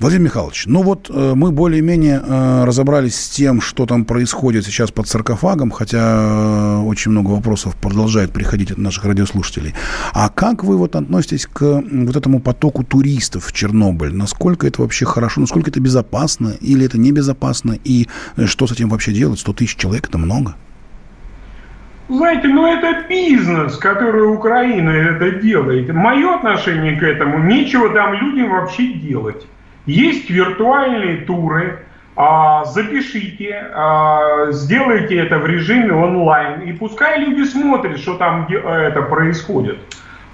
Владимир 0.00 0.24
Михайлович, 0.24 0.64
ну 0.66 0.82
вот 0.82 1.10
э, 1.10 1.32
мы 1.34 1.52
более-менее 1.52 2.22
э, 2.26 2.64
разобрались 2.64 3.16
с 3.16 3.28
тем, 3.28 3.60
что 3.60 3.84
там 3.84 4.06
происходит 4.06 4.64
сейчас 4.64 4.90
под 4.90 5.06
саркофагом, 5.08 5.70
хотя 5.70 5.98
э, 5.98 6.78
очень 6.86 7.10
много 7.10 7.32
вопросов 7.32 7.76
продолжает 7.76 8.32
приходить 8.32 8.70
от 8.70 8.78
наших 8.78 9.04
радиослушателей. 9.04 9.74
А 10.14 10.30
как 10.30 10.64
вы 10.64 10.78
вот 10.78 10.96
относитесь 10.96 11.46
к 11.46 11.82
вот 11.84 12.16
этому 12.16 12.40
потоку 12.40 12.82
туристов 12.82 13.44
в 13.44 13.52
Чернобыль? 13.52 14.14
Насколько 14.14 14.66
это 14.66 14.80
вообще 14.80 15.04
хорошо, 15.04 15.42
насколько 15.42 15.68
это 15.68 15.80
безопасно 15.80 16.54
или 16.62 16.86
это 16.86 16.96
небезопасно? 16.96 17.76
И 17.84 18.08
что 18.46 18.66
с 18.66 18.72
этим 18.72 18.88
вообще 18.88 19.12
делать? 19.12 19.38
100 19.38 19.52
тысяч 19.52 19.76
человек– 19.76 20.06
это 20.08 20.16
много. 20.16 20.54
Знаете, 22.08 22.48
ну 22.48 22.66
это 22.66 23.06
бизнес, 23.06 23.76
который 23.76 24.32
Украина 24.32 24.88
это 24.88 25.32
делает. 25.42 25.92
Мое 25.92 26.36
отношение 26.36 26.96
к 26.96 27.02
этому, 27.02 27.40
нечего 27.40 27.90
там 27.90 28.14
людям 28.14 28.48
вообще 28.48 28.94
делать. 28.94 29.46
Есть 29.86 30.30
виртуальные 30.30 31.22
туры, 31.22 31.80
а, 32.16 32.64
запишите, 32.66 33.70
а, 33.72 34.50
сделайте 34.50 35.16
это 35.16 35.38
в 35.38 35.46
режиме 35.46 35.94
онлайн, 35.94 36.60
и 36.62 36.72
пускай 36.72 37.18
люди 37.18 37.44
смотрят, 37.44 37.98
что 37.98 38.14
там 38.16 38.46
это 38.46 39.02
происходит. 39.02 39.78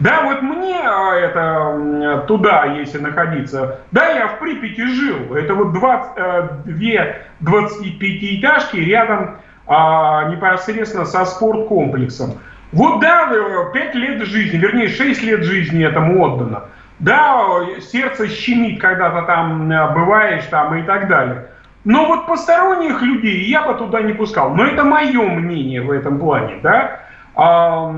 Да, 0.01 0.23
вот 0.25 0.43
мне 0.43 0.81
а, 0.83 1.15
это 1.15 2.25
туда, 2.27 2.65
если 2.65 2.99
находиться, 2.99 3.81
да, 3.93 4.09
я 4.09 4.29
в 4.29 4.39
Припяти 4.41 4.85
жил, 4.85 5.35
это 5.35 5.55
вот 5.55 5.73
20, 5.75 6.11
э, 6.17 6.49
две 6.65 7.23
25-этажки 7.41 8.77
рядом 8.77 9.37
непосредственно 9.69 11.07
со 11.07 11.25
спорткомплексом. 11.25 12.35
Вот 12.71 13.01
да, 13.01 13.33
5 13.73 13.95
лет 13.97 14.23
жизни, 14.23 14.59
вернее 14.59 14.89
6 14.89 15.23
лет 15.25 15.43
жизни 15.43 15.85
этому 15.85 16.23
отдано. 16.23 16.65
Да, 16.99 17.61
сердце 17.81 18.29
щемит, 18.29 18.81
когда 18.81 19.11
ты 19.11 19.27
там 19.27 19.71
э, 19.71 19.95
бываешь 19.95 20.45
там 20.51 20.75
и 20.77 20.83
так 20.83 21.09
далее. 21.09 21.47
Но 21.85 22.07
вот 22.07 22.27
посторонних 22.27 23.03
людей 23.03 23.45
я 23.45 23.63
бы 23.63 23.75
туда 23.75 24.01
не 24.01 24.13
пускал. 24.13 24.55
Но 24.55 24.65
это 24.65 24.83
мое 24.83 25.23
мнение 25.23 25.83
в 25.83 25.91
этом 25.91 26.19
плане, 26.19 26.59
да. 26.63 27.01
А, 27.35 27.93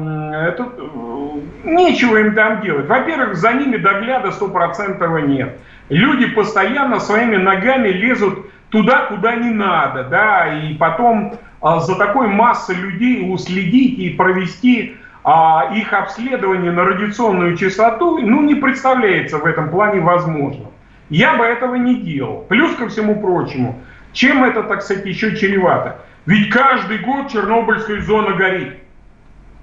это, 0.48 0.64
э, 0.64 1.28
нечего 1.62 2.16
им 2.16 2.34
там 2.34 2.61
делать. 2.61 2.88
Во-первых, 2.88 3.37
за 3.37 3.52
ними 3.52 3.76
догляда 3.76 4.32
стопроцентного 4.32 5.18
нет. 5.18 5.58
Люди 5.90 6.26
постоянно 6.26 6.98
своими 6.98 7.37
ногами 7.37 7.88
лезут 7.88 8.50
туда, 8.68 9.06
куда 9.06 9.37
не 9.37 9.50
надо, 9.50 10.04
да, 10.04 10.48
и 10.48 10.74
потом 10.74 11.38
а, 11.61 11.80
за 11.80 11.94
такой 11.96 12.26
массой 12.26 12.74
людей 12.74 13.32
уследить 13.32 13.98
и 13.98 14.11
провести 14.11 14.96
а 15.24 15.70
их 15.74 15.92
обследование 15.92 16.72
на 16.72 16.85
радиационную 16.85 17.57
частоту, 17.57 18.18
ну, 18.18 18.42
не 18.42 18.54
представляется 18.54 19.38
в 19.38 19.44
этом 19.44 19.70
плане 19.70 20.00
возможным. 20.00 20.68
Я 21.11 21.37
бы 21.37 21.44
этого 21.44 21.74
не 21.74 21.96
делал. 21.96 22.44
Плюс 22.48 22.74
ко 22.76 22.88
всему 22.88 23.20
прочему, 23.20 23.81
чем 24.12 24.44
это, 24.44 24.62
так 24.62 24.83
сказать, 24.83 25.07
еще 25.07 25.37
чревато? 25.37 25.98
Ведь 26.26 26.50
каждый 26.50 26.98
год 26.98 27.31
Чернобыльская 27.31 28.00
зона 28.02 28.35
горит. 28.35 28.78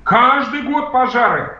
Каждый 0.03 0.63
год 0.63 0.91
пожары. 0.91 1.57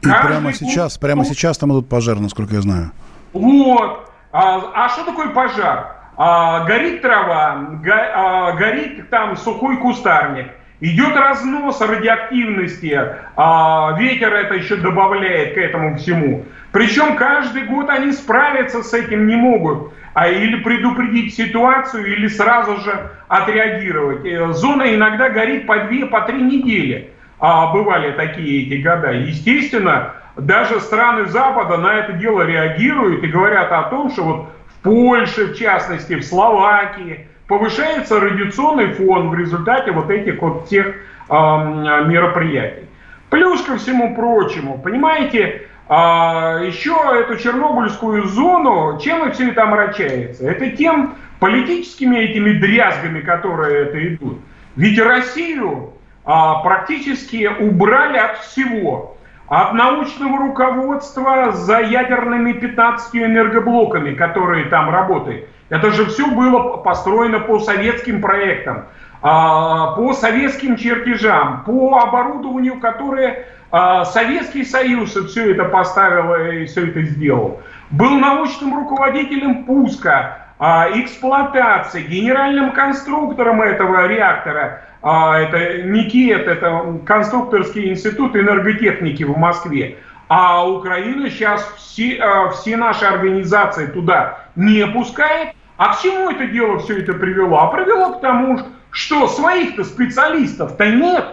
И 0.00 0.06
каждый 0.06 0.28
прямо 0.28 0.52
сейчас, 0.52 0.94
год... 0.94 1.00
прямо 1.00 1.24
сейчас 1.24 1.58
там 1.58 1.72
идут 1.72 1.88
пожары, 1.88 2.20
насколько 2.20 2.54
я 2.54 2.62
знаю. 2.62 2.92
Вот. 3.32 4.10
А, 4.32 4.70
а 4.74 4.88
что 4.88 5.04
такое 5.04 5.28
пожар? 5.28 5.96
А, 6.16 6.64
горит 6.64 7.02
трава, 7.02 7.56
го, 7.82 7.92
а, 7.92 8.52
горит 8.52 9.08
там 9.10 9.36
сухой 9.36 9.76
кустарник 9.78 10.48
Идет 10.80 11.14
разнос 11.14 11.80
радиоактивности, 11.82 12.98
а 13.36 13.96
ветер 13.98 14.32
это 14.32 14.54
еще 14.54 14.76
добавляет 14.76 15.54
к 15.54 15.58
этому 15.58 15.96
всему. 15.96 16.46
Причем 16.72 17.16
каждый 17.16 17.64
год 17.64 17.90
они 17.90 18.12
справиться 18.12 18.82
с 18.82 18.94
этим 18.94 19.26
не 19.26 19.36
могут. 19.36 19.92
А 20.14 20.28
или 20.28 20.56
предупредить 20.56 21.34
ситуацию, 21.34 22.06
или 22.12 22.26
сразу 22.28 22.78
же 22.78 23.10
отреагировать. 23.28 24.24
Э, 24.24 24.52
зона 24.52 24.92
иногда 24.94 25.28
горит 25.28 25.66
по 25.66 25.78
две, 25.84 26.06
по 26.06 26.22
три 26.22 26.42
недели. 26.42 27.10
А, 27.38 27.72
бывали 27.72 28.12
такие 28.12 28.66
эти 28.66 28.82
года. 28.82 29.12
Естественно, 29.12 30.14
даже 30.36 30.80
страны 30.80 31.26
Запада 31.26 31.76
на 31.76 31.94
это 31.94 32.14
дело 32.14 32.42
реагируют 32.42 33.22
и 33.22 33.28
говорят 33.28 33.70
о 33.70 33.84
том, 33.84 34.10
что 34.10 34.22
вот 34.24 34.48
в 34.66 34.82
Польше, 34.82 35.46
в 35.52 35.58
частности, 35.58 36.14
в 36.14 36.24
Словакии, 36.24 37.28
повышается 37.50 38.20
радиационный 38.20 38.92
фон 38.92 39.30
в 39.30 39.34
результате 39.34 39.90
вот 39.90 40.08
этих 40.08 40.40
вот 40.40 40.66
всех 40.66 40.86
э, 40.86 40.94
мероприятий. 41.32 42.86
Плюс 43.28 43.60
ко 43.62 43.76
всему 43.76 44.14
прочему, 44.14 44.78
понимаете, 44.78 45.40
э, 45.40 45.60
а, 45.88 46.60
еще 46.62 46.94
эту 47.12 47.36
Чернобыльскую 47.36 48.28
зону, 48.28 49.00
чем 49.02 49.28
и 49.28 49.32
все 49.32 49.50
это 49.50 49.64
омрачается? 49.64 50.48
Это 50.48 50.70
тем 50.70 51.16
политическими 51.40 52.18
этими 52.18 52.52
дрязгами, 52.52 53.20
которые 53.20 53.86
это 53.86 54.14
идут. 54.14 54.38
Ведь 54.76 55.00
Россию 55.00 55.94
а, 56.24 56.62
практически 56.62 57.50
убрали 57.58 58.18
от 58.18 58.38
всего. 58.38 59.16
От 59.48 59.74
научного 59.74 60.38
руководства 60.38 61.50
за 61.50 61.80
ядерными 61.80 62.52
15 62.52 63.16
энергоблоками, 63.16 64.14
которые 64.14 64.66
там 64.66 64.88
работают. 64.88 65.46
Это 65.70 65.92
же 65.92 66.06
все 66.06 66.26
было 66.26 66.78
построено 66.78 67.38
по 67.38 67.60
советским 67.60 68.20
проектам, 68.20 68.86
а, 69.22 69.92
по 69.92 70.12
советским 70.12 70.76
чертежам, 70.76 71.62
по 71.64 72.00
оборудованию, 72.00 72.80
которое 72.80 73.46
а, 73.70 74.04
Советский 74.04 74.64
Союз 74.64 75.14
все 75.14 75.52
это 75.52 75.64
поставил 75.64 76.34
и 76.34 76.66
все 76.66 76.88
это 76.88 77.02
сделал. 77.02 77.60
Был 77.90 78.10
научным 78.18 78.74
руководителем 78.76 79.64
пуска, 79.64 80.48
а, 80.58 80.88
эксплуатации, 80.92 82.02
генеральным 82.02 82.72
конструктором 82.72 83.62
этого 83.62 84.06
реактора. 84.06 84.82
Это 85.02 85.82
НИКЕТ, 85.84 86.46
это 86.46 86.98
конструкторский 87.06 87.88
институт 87.88 88.36
энерготехники 88.36 89.22
в 89.22 89.34
Москве. 89.38 89.96
А 90.28 90.68
Украина 90.68 91.30
сейчас 91.30 91.66
все, 91.78 92.20
все 92.52 92.76
наши 92.76 93.06
организации 93.06 93.86
туда 93.86 94.40
не 94.56 94.86
пускает. 94.86 95.54
А 95.80 95.94
к 95.94 96.02
чему 96.02 96.28
это 96.28 96.46
дело 96.46 96.78
все 96.78 96.98
это 96.98 97.14
привело? 97.14 97.58
А 97.58 97.68
привело 97.68 98.12
к 98.12 98.20
тому, 98.20 98.60
что 98.90 99.26
своих-то 99.28 99.82
специалистов-то 99.82 100.90
нет. 100.90 101.24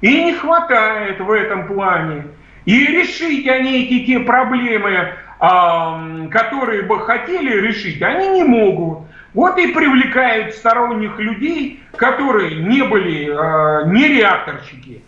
И 0.00 0.24
не 0.24 0.32
хватает 0.32 1.20
в 1.20 1.30
этом 1.30 1.66
плане. 1.66 2.28
И 2.64 2.86
решить 2.86 3.46
они 3.46 3.84
эти 3.84 4.06
те 4.06 4.20
проблемы, 4.20 5.10
которые 5.38 6.84
бы 6.84 6.98
хотели 7.00 7.60
решить, 7.60 8.00
они 8.00 8.28
не 8.28 8.44
могут. 8.44 9.00
Вот 9.34 9.58
и 9.58 9.66
привлекают 9.66 10.54
сторонних 10.54 11.18
людей, 11.18 11.82
которые 11.94 12.54
не 12.62 12.84
были 12.84 13.28
э, 13.28 13.86
не 13.90 14.08
реакторщики, 14.08 15.02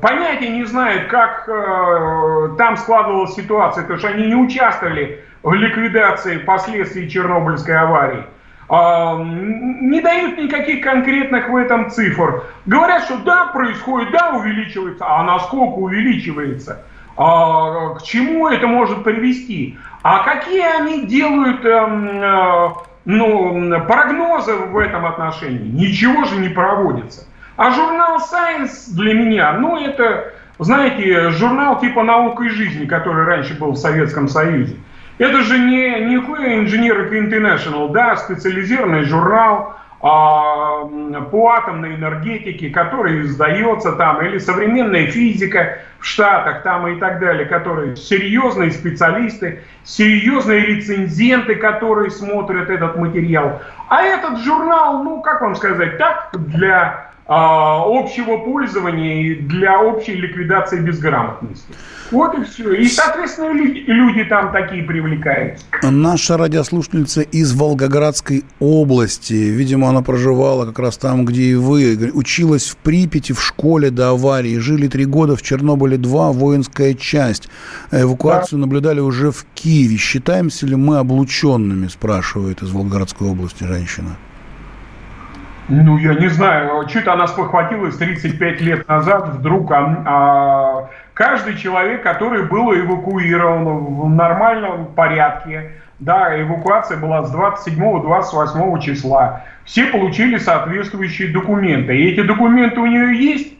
понятия 0.00 0.48
не 0.48 0.64
знают, 0.64 1.08
как 1.08 1.48
э, 1.48 2.54
там 2.58 2.76
складывалась 2.76 3.34
ситуация, 3.34 3.82
потому 3.82 3.98
что 3.98 4.08
они 4.08 4.26
не 4.26 4.34
участвовали 4.34 5.24
в 5.42 5.52
ликвидации 5.52 6.38
последствий 6.38 7.08
Чернобыльской 7.08 7.76
аварии 7.76 8.24
не 8.72 10.00
дают 10.00 10.38
никаких 10.38 10.82
конкретных 10.82 11.50
в 11.50 11.56
этом 11.56 11.90
цифр. 11.90 12.44
Говорят, 12.64 13.04
что 13.04 13.18
да, 13.18 13.46
происходит, 13.46 14.10
да, 14.12 14.30
увеличивается, 14.30 15.04
а 15.06 15.22
насколько 15.24 15.74
увеличивается, 15.74 16.82
а, 17.16 17.90
к 17.96 18.02
чему 18.02 18.48
это 18.48 18.66
может 18.66 19.04
привести, 19.04 19.78
а 20.02 20.24
какие 20.24 20.80
они 20.80 21.06
делают 21.06 21.64
эм, 21.66 22.22
э, 22.22 22.68
ну, 23.04 23.70
прогнозы 23.86 24.54
в 24.54 24.78
этом 24.78 25.04
отношении. 25.04 25.68
Ничего 25.68 26.24
же 26.24 26.36
не 26.36 26.48
проводится. 26.48 27.26
А 27.56 27.70
журнал 27.70 28.18
Science 28.18 28.94
для 28.94 29.14
меня, 29.14 29.52
ну 29.52 29.78
это, 29.78 30.32
знаете, 30.58 31.30
журнал 31.30 31.80
типа 31.80 32.02
«Наука 32.02 32.44
и 32.44 32.48
жизни», 32.48 32.86
который 32.86 33.24
раньше 33.24 33.58
был 33.58 33.72
в 33.72 33.76
Советском 33.76 34.28
Союзе. 34.28 34.76
Это 35.18 35.42
же 35.42 35.58
не, 35.58 36.00
не 36.06 36.16
Engineering 36.16 37.28
International, 37.28 37.92
да, 37.92 38.16
специализированный 38.16 39.04
журнал 39.04 39.76
а, 40.00 40.84
по 41.30 41.50
атомной 41.50 41.94
энергетике, 41.94 42.70
который 42.70 43.22
издается 43.22 43.92
там, 43.92 44.24
или 44.24 44.38
современная 44.38 45.06
физика 45.06 45.78
в 46.00 46.06
Штатах 46.06 46.64
там 46.64 46.88
и 46.88 46.98
так 46.98 47.20
далее, 47.20 47.46
которые 47.46 47.94
серьезные 47.94 48.72
специалисты, 48.72 49.62
серьезные 49.84 50.60
рецензенты, 50.66 51.54
которые 51.54 52.10
смотрят 52.10 52.68
этот 52.68 52.96
материал. 52.96 53.60
А 53.88 54.02
этот 54.02 54.40
журнал, 54.40 55.04
ну, 55.04 55.20
как 55.20 55.42
вам 55.42 55.54
сказать, 55.54 55.98
так, 55.98 56.30
для 56.32 57.11
общего 57.26 58.38
пользования 58.38 59.22
и 59.22 59.34
для 59.36 59.80
общей 59.80 60.14
ликвидации 60.14 60.80
безграмотности. 60.80 61.72
Вот 62.12 62.34
и 62.38 62.44
все. 62.44 62.74
И, 62.74 62.86
соответственно, 62.88 63.52
люди, 63.52 63.84
люди 63.86 64.24
там 64.24 64.52
такие 64.52 64.82
привлекаются. 64.82 65.64
Наша 65.82 66.36
радиослушательница 66.36 67.22
из 67.22 67.54
Волгоградской 67.54 68.44
области, 68.60 69.32
видимо, 69.32 69.88
она 69.88 70.02
проживала 70.02 70.66
как 70.66 70.78
раз 70.78 70.98
там, 70.98 71.24
где 71.24 71.42
и 71.44 71.54
вы, 71.54 72.10
училась 72.12 72.68
в 72.68 72.76
Припяти 72.76 73.32
в 73.32 73.42
школе 73.42 73.90
до 73.90 74.10
аварии, 74.10 74.58
жили 74.58 74.88
три 74.88 75.06
года 75.06 75.36
в 75.36 75.42
Чернобыле-2, 75.42 76.32
воинская 76.32 76.92
часть. 76.92 77.48
Эвакуацию 77.90 78.58
да. 78.58 78.66
наблюдали 78.66 79.00
уже 79.00 79.30
в 79.30 79.46
Киеве. 79.54 79.96
Считаемся 79.96 80.66
ли 80.66 80.76
мы 80.76 80.98
облученными, 80.98 81.88
спрашивает 81.88 82.62
из 82.62 82.72
Волгоградской 82.72 83.26
области 83.28 83.64
женщина. 83.64 84.18
Ну, 85.72 85.96
я 85.96 86.14
не 86.14 86.28
знаю, 86.28 86.86
что-то 86.86 87.14
она 87.14 87.26
спохватилась 87.26 87.96
35 87.96 88.60
лет 88.60 88.86
назад, 88.88 89.36
вдруг 89.36 89.72
а, 89.72 90.02
а, 90.04 90.90
каждый 91.14 91.56
человек, 91.56 92.02
который 92.02 92.42
был 92.44 92.74
эвакуирован 92.74 93.64
в 93.64 94.08
нормальном 94.10 94.86
порядке, 94.94 95.72
да, 95.98 96.38
эвакуация 96.38 96.98
была 96.98 97.24
с 97.24 97.34
27-28 97.34 98.80
числа, 98.82 99.46
все 99.64 99.86
получили 99.86 100.36
соответствующие 100.36 101.32
документы. 101.32 101.96
И 101.96 102.10
эти 102.10 102.20
документы 102.20 102.78
у 102.78 102.86
нее 102.86 103.16
есть, 103.16 103.54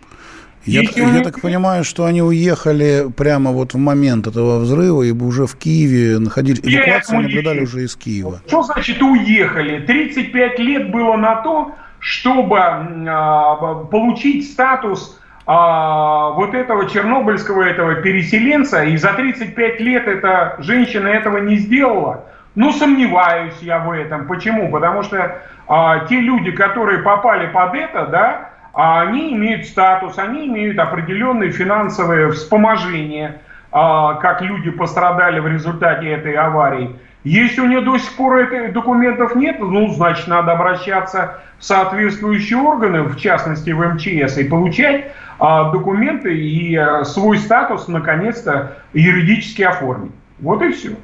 я, 0.66 0.82
я 0.82 1.22
так 1.24 1.40
понимаю, 1.40 1.82
что 1.82 2.04
они 2.04 2.22
уехали 2.22 3.06
прямо 3.16 3.52
вот 3.52 3.72
в 3.72 3.78
момент 3.78 4.26
этого 4.26 4.60
взрыва 4.60 5.02
и 5.02 5.10
уже 5.10 5.46
в 5.46 5.56
Киеве 5.56 6.18
находились. 6.18 6.60
Эвакуацию 6.62 7.22
наблюдали 7.22 7.60
уже 7.62 7.84
из 7.84 7.96
Киева. 7.96 8.42
Что 8.46 8.62
значит 8.62 9.02
уехали? 9.02 9.80
35 9.80 10.58
лет 10.58 10.90
было 10.92 11.16
на 11.16 11.36
то, 11.42 11.74
чтобы 12.02 12.58
э, 12.58 13.84
получить 13.92 14.50
статус 14.50 15.20
э, 15.46 15.52
вот 15.52 16.52
этого 16.52 16.90
чернобыльского 16.90 17.62
этого 17.62 17.94
переселенца, 17.94 18.82
и 18.82 18.96
за 18.96 19.12
35 19.12 19.80
лет 19.80 20.08
эта 20.08 20.56
женщина 20.58 21.06
этого 21.06 21.38
не 21.38 21.56
сделала, 21.56 22.24
ну, 22.56 22.72
сомневаюсь 22.72 23.56
я 23.60 23.78
в 23.78 23.92
этом. 23.92 24.26
Почему? 24.26 24.68
Потому 24.72 25.04
что 25.04 25.16
э, 25.16 26.06
те 26.08 26.18
люди, 26.18 26.50
которые 26.50 26.98
попали 26.98 27.46
под 27.46 27.76
это, 27.76 28.06
да, 28.06 28.50
они 28.74 29.34
имеют 29.34 29.66
статус, 29.66 30.18
они 30.18 30.48
имеют 30.48 30.80
определенные 30.80 31.52
финансовые 31.52 32.30
вспоможения, 32.32 33.42
как 33.70 34.40
люди 34.40 34.70
пострадали 34.70 35.40
в 35.40 35.46
результате 35.46 36.08
этой 36.10 36.34
аварии. 36.34 36.96
Если 37.24 37.60
у 37.60 37.66
нее 37.66 37.82
до 37.82 37.98
сих 37.98 38.16
пор 38.16 38.38
этих 38.38 38.72
документов 38.72 39.36
нет, 39.36 39.58
ну, 39.60 39.88
значит, 39.92 40.26
надо 40.26 40.52
обращаться 40.52 41.38
в 41.58 41.64
соответствующие 41.64 42.58
органы, 42.58 43.02
в 43.02 43.16
частности 43.16 43.70
в 43.70 43.80
МЧС, 43.80 44.38
и 44.38 44.44
получать 44.44 45.12
а, 45.38 45.70
документы 45.70 46.36
и 46.36 46.74
а, 46.74 47.04
свой 47.04 47.38
статус, 47.38 47.86
наконец-то, 47.86 48.78
юридически 48.92 49.62
оформить. 49.62 50.12
Вот 50.40 50.62
и 50.62 50.72
все. 50.72 50.96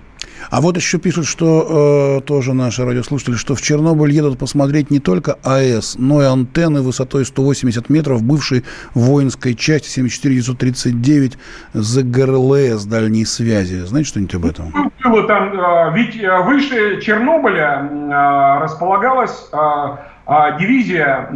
А 0.50 0.60
вот 0.60 0.76
еще 0.76 0.98
пишут, 0.98 1.26
что 1.26 2.18
э, 2.18 2.26
тоже 2.26 2.54
наши 2.54 2.84
радиослушатели, 2.84 3.34
что 3.34 3.54
в 3.54 3.62
Чернобыль 3.62 4.12
едут 4.12 4.38
посмотреть 4.38 4.90
не 4.90 5.00
только 5.00 5.38
АЭС, 5.44 5.96
но 5.98 6.22
и 6.22 6.26
антенны 6.26 6.82
высотой 6.82 7.24
180 7.24 7.88
метров 7.90 8.22
бывшей 8.22 8.64
воинской 8.94 9.54
части 9.54 9.88
74939 9.88 11.38
ЗГРЛС 11.74 12.84
дальней 12.84 13.24
связи. 13.24 13.80
Знаете 13.84 14.08
что-нибудь 14.08 14.34
об 14.34 14.46
этом? 14.46 14.72
Ну, 14.74 15.10
было 15.10 15.26
там, 15.26 15.52
э, 15.52 15.92
ведь 15.94 16.20
э, 16.22 16.38
выше 16.42 17.00
Чернобыля 17.00 17.88
э, 17.90 18.62
располагалась 18.62 19.50
дивизия 20.60 21.30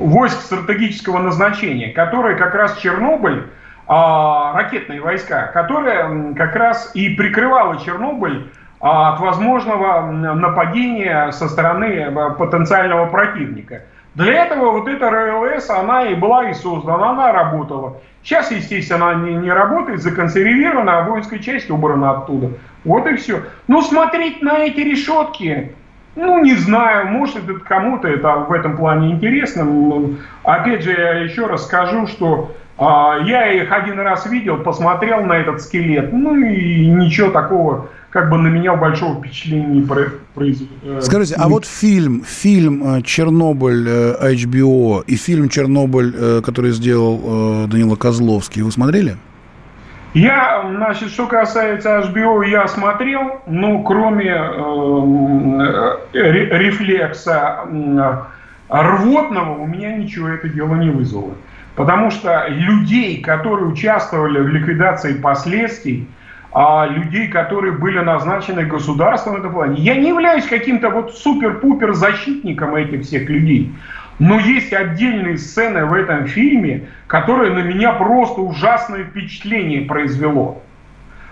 войск 0.00 0.40
стратегического 0.40 1.20
назначения, 1.20 1.92
которая 1.92 2.36
как 2.36 2.56
раз 2.56 2.76
Чернобыль 2.78 3.44
ракетные 3.90 5.00
войска, 5.00 5.50
которая 5.52 6.32
как 6.34 6.54
раз 6.54 6.92
и 6.94 7.10
прикрывала 7.10 7.78
Чернобыль 7.78 8.48
а, 8.80 9.14
от 9.14 9.20
возможного 9.20 10.10
нападения 10.10 11.30
со 11.32 11.48
стороны 11.48 12.02
а, 12.04 12.30
потенциального 12.30 13.06
противника. 13.06 13.82
Для 14.14 14.44
этого 14.44 14.72
вот 14.72 14.88
эта 14.88 15.10
РЛС, 15.10 15.70
она 15.70 16.06
и 16.06 16.14
была 16.14 16.50
и 16.50 16.54
создана, 16.54 17.10
она 17.10 17.32
работала. 17.32 17.98
Сейчас, 18.22 18.50
естественно, 18.50 19.10
она 19.10 19.22
не, 19.22 19.34
не 19.34 19.52
работает, 19.52 20.02
законсервирована, 20.02 20.98
а 20.98 21.02
воинская 21.02 21.38
часть 21.40 21.70
убрана 21.70 22.12
оттуда. 22.12 22.52
Вот 22.84 23.06
и 23.06 23.16
все. 23.16 23.42
Но 23.68 23.82
смотреть 23.82 24.40
на 24.40 24.58
эти 24.58 24.80
решетки, 24.80 25.74
ну, 26.16 26.42
не 26.42 26.54
знаю, 26.54 27.08
может, 27.08 27.48
это 27.48 27.60
кому-то 27.60 28.08
это 28.08 28.36
в 28.36 28.52
этом 28.52 28.76
плане 28.76 29.12
интересно. 29.12 30.16
Опять 30.42 30.82
же, 30.82 30.92
я 30.92 31.12
еще 31.20 31.46
раз 31.46 31.64
скажу, 31.64 32.06
что 32.06 32.52
а, 32.69 32.69
я 32.80 33.52
их 33.52 33.70
один 33.72 34.00
раз 34.00 34.26
видел, 34.26 34.58
посмотрел 34.58 35.22
на 35.22 35.34
этот 35.34 35.60
скелет, 35.60 36.12
ну 36.12 36.34
и 36.34 36.86
ничего 36.86 37.30
такого, 37.30 37.88
как 38.10 38.30
бы 38.30 38.38
на 38.38 38.48
меня 38.48 38.74
большого 38.74 39.18
впечатления 39.18 39.66
не 39.66 39.82
произвело. 40.34 40.70
Э, 40.84 41.00
Скажите, 41.00 41.34
а 41.36 41.48
вот 41.48 41.66
фильм, 41.66 42.24
фильм 42.24 42.82
э, 42.96 43.02
«Чернобыль» 43.02 43.88
HBO 43.88 45.04
и 45.06 45.16
фильм 45.16 45.48
«Чернобыль», 45.48 46.42
который 46.42 46.70
сделал 46.70 47.66
Данила 47.68 47.96
Козловский, 47.96 48.62
вы 48.62 48.72
смотрели? 48.72 49.16
Я, 50.14 50.68
значит, 50.68 51.10
что 51.10 51.26
касается 51.26 52.00
HBO, 52.00 52.44
я 52.44 52.66
смотрел, 52.66 53.42
ну, 53.46 53.84
кроме 53.84 54.32
э, 54.32 55.98
э, 56.14 56.58
рефлекса 56.58 57.60
э, 57.70 58.16
рвотного, 58.68 59.56
у 59.58 59.66
меня 59.66 59.96
ничего 59.96 60.28
это 60.28 60.48
дело 60.48 60.74
не 60.74 60.90
вызвало. 60.90 61.34
Потому 61.80 62.10
что 62.10 62.44
людей, 62.48 63.22
которые 63.22 63.68
участвовали 63.68 64.38
в 64.40 64.48
ликвидации 64.48 65.14
последствий, 65.14 66.06
а 66.52 66.86
людей, 66.86 67.28
которые 67.28 67.72
были 67.72 68.00
назначены 68.00 68.66
государством 68.66 69.36
в 69.36 69.38
этом 69.38 69.54
плане, 69.54 69.80
я 69.80 69.94
не 69.94 70.08
являюсь 70.08 70.44
каким-то 70.44 70.90
вот 70.90 71.16
супер-пупер 71.16 71.94
защитником 71.94 72.74
этих 72.74 73.04
всех 73.04 73.30
людей. 73.30 73.72
Но 74.18 74.38
есть 74.38 74.74
отдельные 74.74 75.38
сцены 75.38 75.86
в 75.86 75.94
этом 75.94 76.26
фильме, 76.26 76.86
которые 77.06 77.50
на 77.50 77.60
меня 77.60 77.94
просто 77.94 78.42
ужасное 78.42 79.04
впечатление 79.04 79.86
произвело. 79.86 80.62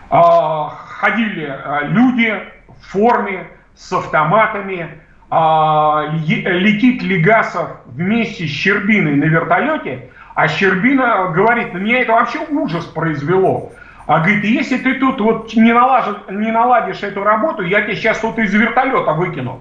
А, 0.08 0.70
ходили 0.70 1.44
а, 1.44 1.82
люди 1.82 2.32
в 2.68 2.92
форме 2.92 3.48
с 3.76 3.92
автоматами, 3.92 4.88
а, 5.28 6.06
летит 6.26 7.02
Легасов 7.02 7.68
вместе 7.84 8.46
с 8.46 8.50
Щербиной 8.50 9.16
на 9.16 9.24
вертолете, 9.24 10.08
а 10.38 10.46
Щербина 10.46 11.32
говорит, 11.34 11.74
на 11.74 11.78
меня 11.78 12.02
это 12.02 12.12
вообще 12.12 12.38
ужас 12.48 12.84
произвело. 12.84 13.72
А 14.06 14.20
говорит, 14.20 14.44
если 14.44 14.76
ты 14.78 14.94
тут 14.94 15.20
вот 15.20 15.52
не 15.56 15.72
наладишь, 15.72 16.14
не 16.30 16.52
наладишь 16.52 17.02
эту 17.02 17.24
работу, 17.24 17.62
я 17.62 17.80
тебя 17.82 17.96
сейчас 17.96 18.20
тут 18.20 18.38
из 18.38 18.54
вертолета 18.54 19.14
выкину. 19.14 19.60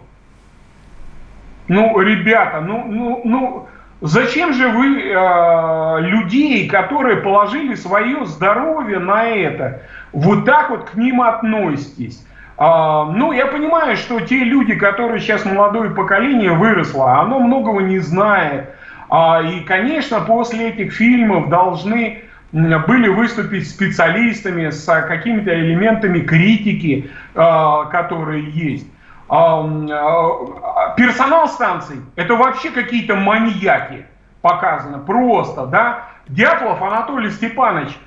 Ну, 1.68 2.00
ребята, 2.00 2.62
ну, 2.62 2.84
ну, 2.86 3.22
ну, 3.26 3.68
зачем 4.02 4.54
же 4.54 4.70
вы 4.70 5.02
э, 5.02 6.02
людей, 6.02 6.70
которые 6.70 7.18
положили 7.18 7.74
свое 7.74 8.28
здоровье 8.28 9.00
на 9.00 9.26
это, 9.26 9.82
вот 10.14 10.46
так 10.46 10.70
вот 10.70 10.92
к 10.92 10.94
ним 10.94 11.24
относитесь? 11.24 12.24
А, 12.56 13.06
ну, 13.06 13.32
я 13.32 13.48
понимаю, 13.48 13.98
что 13.98 14.20
те 14.20 14.44
люди, 14.44 14.76
которые 14.76 15.22
сейчас 15.22 15.44
молодое 15.44 15.90
поколение 15.90 16.52
выросло, 16.52 17.20
оно 17.20 17.40
многого 17.40 17.82
не 17.82 17.98
знает. 17.98 18.77
А, 19.10 19.42
и, 19.42 19.62
конечно, 19.62 20.22
после 20.22 20.70
этих 20.70 20.94
фильмов 20.94 21.50
должны 21.50 22.24
были 22.52 23.08
выступить 23.10 23.70
специалистами 23.70 24.70
с 24.70 24.86
какими-то 24.86 25.54
элементами 25.54 26.20
критики, 26.20 27.10
а, 27.36 27.86
которые 27.86 28.50
есть. 28.50 28.88
А, 29.30 29.62
а, 29.62 30.96
персонал 30.96 31.48
станций– 31.50 31.98
это 32.16 32.36
вообще 32.36 32.72
какие-то 32.72 33.16
маньяки 33.16 34.06
показано, 34.42 35.00
просто, 35.00 35.66
да. 35.66 36.04
Дятлов 36.30 36.82
Анатолий 36.82 37.32
Степанович, 37.32 37.90
а, 37.90 38.07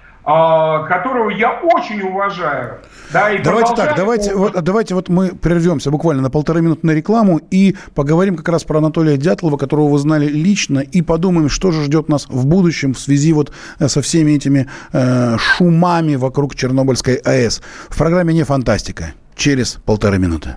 которого 0.88 1.30
я 1.30 1.60
очень 1.62 2.02
уважаю. 2.02 2.78
Да, 3.12 3.30
и 3.32 3.42
давайте 3.42 3.74
так, 3.74 3.96
давайте 3.96 4.34
вот, 4.34 4.52
давайте 4.62 4.94
вот 4.94 5.08
мы 5.08 5.28
прервемся 5.28 5.90
буквально 5.90 6.22
на 6.22 6.30
полторы 6.30 6.62
минуты 6.62 6.86
на 6.86 6.92
рекламу 6.92 7.40
и 7.50 7.76
поговорим 7.94 8.36
как 8.36 8.48
раз 8.48 8.64
про 8.64 8.78
Анатолия 8.78 9.16
Дятлова, 9.16 9.56
которого 9.56 9.88
вы 9.88 9.98
знали 9.98 10.26
лично, 10.26 10.78
и 10.80 11.02
подумаем, 11.02 11.48
что 11.48 11.72
же 11.72 11.84
ждет 11.84 12.08
нас 12.08 12.26
в 12.28 12.46
будущем 12.46 12.94
в 12.94 12.98
связи 13.00 13.32
вот 13.32 13.52
э, 13.78 13.88
со 13.88 14.02
всеми 14.02 14.32
этими 14.32 14.68
э, 14.92 15.36
шумами 15.38 16.14
вокруг 16.14 16.54
Чернобыльской 16.54 17.16
АЭС. 17.16 17.62
В 17.88 17.98
программе 17.98 18.32
«Не 18.32 18.44
фантастика» 18.44 19.12
через 19.34 19.78
полторы 19.84 20.18
минуты. 20.18 20.56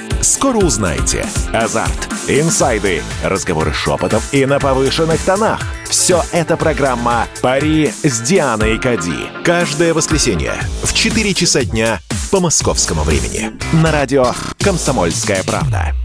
Скоро 0.21 0.57
узнаете. 0.57 1.25
Азарт, 1.51 2.07
инсайды, 2.27 3.01
разговоры 3.23 3.73
шепотов 3.73 4.23
и 4.31 4.45
на 4.45 4.59
повышенных 4.59 5.19
тонах. 5.21 5.59
Все 5.89 6.23
это 6.31 6.57
программа 6.57 7.27
«Пари 7.41 7.91
с 8.03 8.21
Дианой 8.21 8.77
Кади». 8.77 9.29
Каждое 9.43 9.95
воскресенье 9.95 10.53
в 10.83 10.93
4 10.93 11.33
часа 11.33 11.63
дня 11.63 11.99
по 12.29 12.39
московскому 12.39 13.01
времени. 13.03 13.51
На 13.73 13.91
радио 13.91 14.33
«Комсомольская 14.59 15.43
правда». 15.43 15.95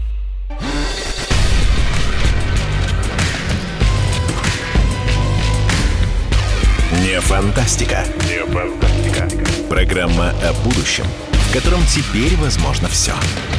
Не 7.03 7.21
фантастика. 7.21 8.03
Не 8.27 8.43
фантастика. 8.51 9.27
Программа 9.69 10.31
о 10.43 10.53
будущем, 10.63 11.05
в 11.31 11.53
котором 11.53 11.81
теперь 11.85 12.35
возможно 12.37 12.87
все. 12.87 13.13
Все. 13.13 13.56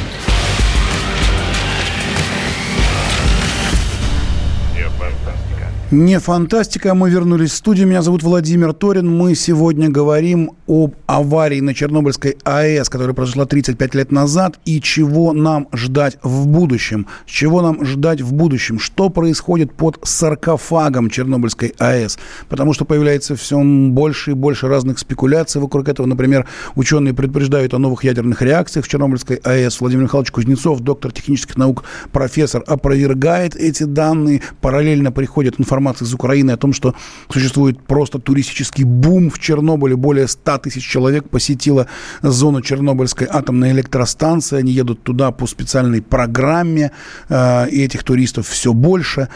Не 5.91 6.19
фантастика, 6.19 6.93
мы 6.93 7.09
вернулись 7.09 7.49
в 7.49 7.55
студию. 7.55 7.87
Меня 7.87 8.03
зовут 8.03 8.21
Владимир 8.21 8.73
Торин. 8.73 9.09
Мы 9.09 9.33
сегодня 9.33 9.89
говорим 9.89 10.51
об 10.67 10.93
аварии 11.07 11.61
на 11.61 11.73
Чернобыльской 11.73 12.37
АЭС, 12.43 12.89
которая 12.89 13.15
произошла 13.15 13.45
35 13.45 13.95
лет 13.95 14.11
назад, 14.11 14.59
и 14.65 14.81
чего 14.81 15.33
нам 15.33 15.67
ждать 15.73 16.19
в 16.21 16.45
будущем. 16.45 17.07
Чего 17.25 17.63
нам 17.63 17.83
ждать 17.83 18.21
в 18.21 18.33
будущем? 18.33 18.77
Что 18.77 19.09
происходит 19.09 19.73
под 19.73 19.97
саркофагом 20.03 21.09
Чернобыльской 21.09 21.73
АЭС? 21.79 22.19
Потому 22.49 22.73
что 22.73 22.85
появляется 22.85 23.35
все 23.35 23.59
больше 23.59 24.31
и 24.31 24.35
больше 24.35 24.67
разных 24.67 24.99
спекуляций 24.99 25.59
вокруг 25.59 25.89
этого. 25.89 26.05
Например, 26.05 26.45
ученые 26.75 27.15
предупреждают 27.15 27.73
о 27.73 27.79
новых 27.79 28.03
ядерных 28.03 28.43
реакциях 28.43 28.85
в 28.85 28.89
Чернобыльской 28.89 29.37
АЭС. 29.37 29.81
Владимир 29.81 30.03
Михайлович 30.03 30.29
Кузнецов, 30.29 30.81
доктор 30.81 31.11
технических 31.11 31.57
наук, 31.57 31.83
профессор, 32.11 32.63
опровергает 32.67 33.55
эти 33.55 33.85
данные. 33.85 34.43
Параллельно 34.61 35.11
приходит 35.11 35.59
информация 35.59 35.78
информация 35.79 36.05
из 36.05 36.13
Украины 36.13 36.51
о 36.51 36.57
том, 36.57 36.73
что 36.73 36.93
существует 37.29 37.81
просто 37.81 38.19
туристический 38.19 38.83
бум 38.83 39.29
в 39.29 39.39
Чернобыле. 39.39 39.95
Более 39.95 40.27
100 40.27 40.57
тысяч 40.57 40.85
человек 40.85 41.29
посетило 41.29 41.87
зону 42.21 42.61
Чернобыльской 42.61 43.27
атомной 43.29 43.71
электростанции. 43.71 44.59
Они 44.59 44.71
едут 44.71 45.03
туда 45.03 45.31
по 45.31 45.47
специальной 45.47 46.01
программе, 46.01 46.91
э, 47.29 47.69
и 47.69 47.83
этих 47.83 48.03
туристов 48.03 48.47
все 48.47 48.73
больше. 48.73 49.27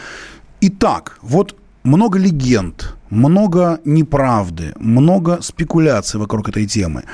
Итак, 0.60 1.18
вот 1.22 1.56
много 1.84 2.18
легенд, 2.18 2.94
много 3.10 3.78
неправды, 3.84 4.72
много 4.78 5.38
спекуляций 5.40 6.20
вокруг 6.20 6.48
этой 6.48 6.66
темы. 6.66 7.04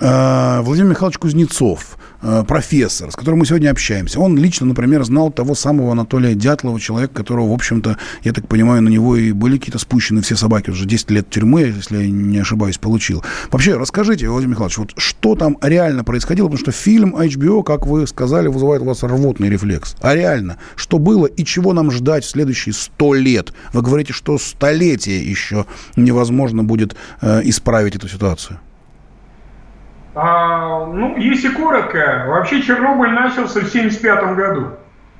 Э, 0.00 0.60
Владимир 0.62 0.90
Михайлович 0.90 1.18
Кузнецов, 1.18 1.98
профессор, 2.46 3.10
с 3.10 3.16
которым 3.16 3.40
мы 3.40 3.46
сегодня 3.46 3.70
общаемся, 3.70 4.20
он 4.20 4.36
лично, 4.36 4.66
например, 4.66 5.04
знал 5.04 5.30
того 5.30 5.54
самого 5.54 5.92
Анатолия 5.92 6.34
Дятлова, 6.34 6.80
человека, 6.80 7.14
которого, 7.14 7.50
в 7.50 7.52
общем-то, 7.52 7.96
я 8.22 8.32
так 8.32 8.48
понимаю, 8.48 8.82
на 8.82 8.88
него 8.88 9.16
и 9.16 9.32
были 9.32 9.58
какие-то 9.58 9.78
спущены 9.78 10.22
все 10.22 10.36
собаки, 10.36 10.70
уже 10.70 10.86
10 10.86 11.10
лет 11.10 11.30
тюрьмы, 11.30 11.72
если 11.76 12.04
я 12.04 12.10
не 12.10 12.38
ошибаюсь, 12.38 12.78
получил. 12.78 13.24
Вообще, 13.50 13.76
расскажите, 13.76 14.28
Владимир 14.28 14.52
Михайлович, 14.52 14.78
вот 14.78 14.92
что 14.96 15.34
там 15.34 15.58
реально 15.60 16.04
происходило, 16.04 16.46
потому 16.46 16.60
что 16.60 16.72
фильм 16.72 17.16
HBO, 17.16 17.62
как 17.62 17.86
вы 17.86 18.06
сказали, 18.06 18.48
вызывает 18.48 18.82
у 18.82 18.86
вас 18.86 19.02
рвотный 19.02 19.48
рефлекс. 19.48 19.96
А 20.00 20.14
реально, 20.14 20.58
что 20.76 20.98
было 20.98 21.26
и 21.26 21.44
чего 21.44 21.72
нам 21.72 21.90
ждать 21.90 22.24
в 22.24 22.30
следующие 22.30 22.72
100 22.72 23.14
лет? 23.14 23.52
Вы 23.72 23.82
говорите, 23.82 24.12
что 24.12 24.38
столетие 24.38 25.22
еще 25.24 25.66
невозможно 25.96 26.64
будет 26.64 26.96
э, 27.20 27.42
исправить 27.44 27.96
эту 27.96 28.08
ситуацию. 28.08 28.60
А, 30.14 30.84
ну, 30.86 31.16
если 31.16 31.48
коротко, 31.48 32.24
вообще 32.28 32.60
Чернобыль 32.60 33.10
начался 33.10 33.60
в 33.60 33.66
1975 33.66 34.36
году. 34.36 34.68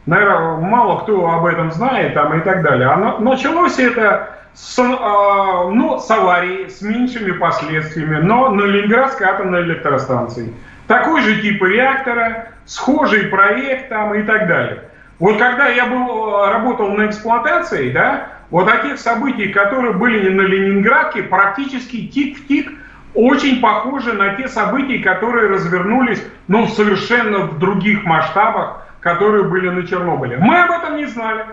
Наверное, 0.04 0.56
мало 0.56 1.00
кто 1.00 1.30
об 1.30 1.46
этом 1.46 1.70
знает 1.72 2.14
там, 2.14 2.38
и 2.38 2.42
так 2.42 2.62
далее. 2.62 2.88
А 2.88 3.18
началось 3.18 3.78
это 3.78 4.38
с, 4.52 4.78
а, 4.78 5.68
ну, 5.70 5.98
с 5.98 6.10
аварии, 6.10 6.68
с 6.68 6.82
меньшими 6.82 7.32
последствиями, 7.32 8.16
но 8.16 8.50
на 8.50 8.62
Ленинградской 8.62 9.26
атомной 9.26 9.62
электростанции. 9.62 10.52
Такой 10.88 11.22
же 11.22 11.40
тип 11.40 11.62
реактора, 11.62 12.48
схожий 12.66 13.26
проект 13.28 13.88
там 13.88 14.14
и 14.14 14.22
так 14.24 14.46
далее. 14.46 14.84
Вот 15.18 15.38
когда 15.38 15.68
я 15.68 15.86
был, 15.86 16.46
работал 16.48 16.90
на 16.90 17.06
эксплуатации, 17.06 17.92
да, 17.92 18.26
вот 18.50 18.66
таких 18.66 18.98
событий, 18.98 19.48
которые 19.48 19.94
были 19.94 20.28
на 20.28 20.42
Ленинградке, 20.42 21.22
практически 21.22 22.08
тик 22.08 22.38
в 22.38 22.46
тик 22.48 22.70
очень 23.14 23.60
похожи 23.60 24.12
на 24.12 24.34
те 24.36 24.48
события, 24.48 24.98
которые 24.98 25.48
развернулись, 25.48 26.24
ну, 26.48 26.66
совершенно 26.66 27.46
в 27.46 27.58
других 27.58 28.04
масштабах, 28.04 28.86
которые 29.00 29.44
были 29.44 29.68
на 29.68 29.86
Чернобыле. 29.86 30.38
Мы 30.38 30.62
об 30.62 30.70
этом 30.70 30.96
не 30.96 31.06
знали. 31.06 31.44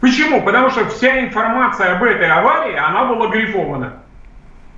Почему? 0.00 0.42
Потому 0.42 0.70
что 0.70 0.84
вся 0.86 1.24
информация 1.24 1.96
об 1.96 2.02
этой 2.02 2.30
аварии, 2.30 2.76
она 2.76 3.04
была 3.06 3.28
грифована. 3.28 3.94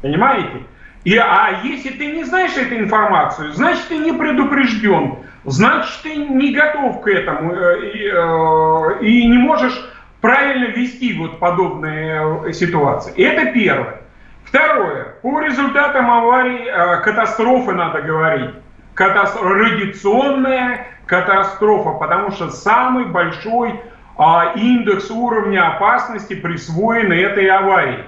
Понимаете? 0.00 0.62
И, 1.04 1.16
а 1.16 1.60
если 1.62 1.90
ты 1.90 2.06
не 2.06 2.24
знаешь 2.24 2.56
эту 2.56 2.76
информацию, 2.76 3.52
значит 3.52 3.88
ты 3.88 3.98
не 3.98 4.12
предупрежден, 4.12 5.18
значит 5.44 6.02
ты 6.02 6.16
не 6.16 6.52
готов 6.52 7.00
к 7.02 7.08
этому 7.08 7.52
э, 7.54 7.90
и, 7.92 8.10
э, 8.12 9.04
и 9.04 9.26
не 9.26 9.38
можешь 9.38 9.88
правильно 10.20 10.64
вести 10.66 11.16
вот 11.16 11.38
подобные 11.38 12.42
э, 12.46 12.52
ситуации. 12.52 13.12
Это 13.22 13.52
первое. 13.52 14.00
Второе. 14.46 15.16
По 15.22 15.40
результатам 15.40 16.10
аварии, 16.10 16.66
э, 16.66 17.00
катастрофы 17.02 17.72
надо 17.72 18.02
говорить. 18.02 18.54
Катастро... 18.94 19.48
Радиационная 19.48 20.86
катастрофа, 21.06 21.90
потому 21.98 22.30
что 22.30 22.50
самый 22.50 23.06
большой 23.06 23.80
а, 24.16 24.52
индекс 24.56 25.10
уровня 25.10 25.76
опасности 25.76 26.34
присвоен 26.34 27.12
этой 27.12 27.48
аварии. 27.48 28.04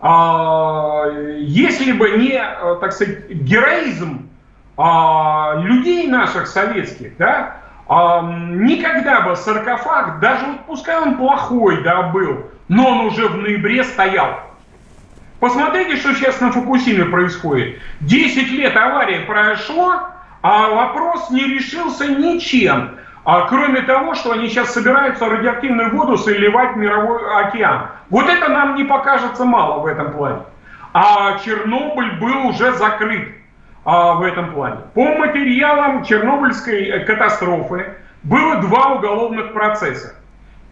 А, 0.00 1.06
если 1.38 1.92
бы 1.92 2.10
не, 2.10 2.34
э, 2.34 2.76
так 2.80 2.92
сказать, 2.92 3.30
героизм 3.30 4.28
а, 4.76 5.54
людей 5.62 6.06
наших 6.08 6.46
советских, 6.46 7.16
да, 7.16 7.56
а, 7.88 8.22
никогда 8.22 9.22
бы 9.22 9.34
саркофаг, 9.36 10.20
даже 10.20 10.44
вот 10.46 10.66
пускай 10.66 11.00
он 11.00 11.16
плохой, 11.16 11.82
да, 11.82 12.02
был, 12.02 12.50
но 12.68 12.90
он 12.90 13.06
уже 13.06 13.28
в 13.28 13.36
ноябре 13.36 13.84
стоял. 13.84 14.40
Посмотрите, 15.40 15.96
что 15.96 16.14
сейчас 16.14 16.40
на 16.40 16.50
Фукусиме 16.50 17.04
происходит. 17.06 17.78
10 18.00 18.50
лет 18.52 18.76
аварии 18.76 19.24
прошло, 19.26 20.08
а 20.42 20.68
вопрос 20.70 21.30
не 21.30 21.44
решился 21.44 22.06
ничем. 22.06 22.96
А 23.24 23.42
кроме 23.48 23.82
того, 23.82 24.14
что 24.14 24.32
они 24.32 24.48
сейчас 24.48 24.72
собираются 24.72 25.28
радиоактивную 25.28 25.94
воду 25.94 26.16
сливать 26.16 26.74
в 26.74 26.76
мировой 26.76 27.20
океан. 27.42 27.88
Вот 28.08 28.28
это 28.28 28.48
нам 28.48 28.76
не 28.76 28.84
покажется 28.84 29.44
мало 29.44 29.80
в 29.80 29.86
этом 29.86 30.12
плане. 30.12 30.42
А 30.92 31.38
Чернобыль 31.40 32.18
был 32.20 32.46
уже 32.46 32.72
закрыт 32.74 33.28
а, 33.84 34.14
в 34.14 34.22
этом 34.22 34.52
плане. 34.52 34.78
По 34.94 35.16
материалам 35.16 36.04
Чернобыльской 36.04 37.04
катастрофы 37.04 37.94
было 38.22 38.56
два 38.56 38.94
уголовных 38.94 39.52
процесса. 39.52 40.15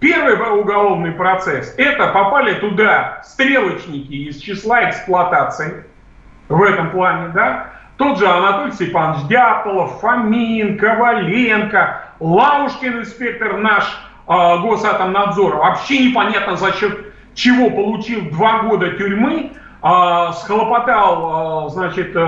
Первый 0.05 0.61
уголовный 0.61 1.12
процесс– 1.12 1.74
это 1.78 2.09
попали 2.09 2.52
туда 2.57 3.22
стрелочники 3.24 4.12
из 4.12 4.36
числа 4.36 4.90
эксплуатации 4.90 5.82
в 6.50 6.62
этом 6.62 6.90
плане, 6.90 7.28
да, 7.28 7.68
тот 7.96 8.18
же 8.18 8.28
Анатолий 8.28 8.72
Степанович 8.72 9.26
Дятлов, 9.28 10.00
Фомин, 10.00 10.76
Коваленко, 10.76 12.02
Лаушкин, 12.20 13.00
инспектор 13.00 13.57
наш 13.57 13.84
э, 14.28 14.59
Госатомнадзора, 14.61 15.57
вообще 15.57 16.11
непонятно 16.11 16.57
за 16.57 16.72
счет 16.72 17.14
чего 17.32 17.70
получил 17.70 18.28
два 18.30 18.64
года 18.64 18.90
тюрьмы, 18.90 19.52
э, 19.52 20.32
схлопотал, 20.34 21.68
э, 21.68 21.70
значит, 21.70 22.11
э, 22.14 22.20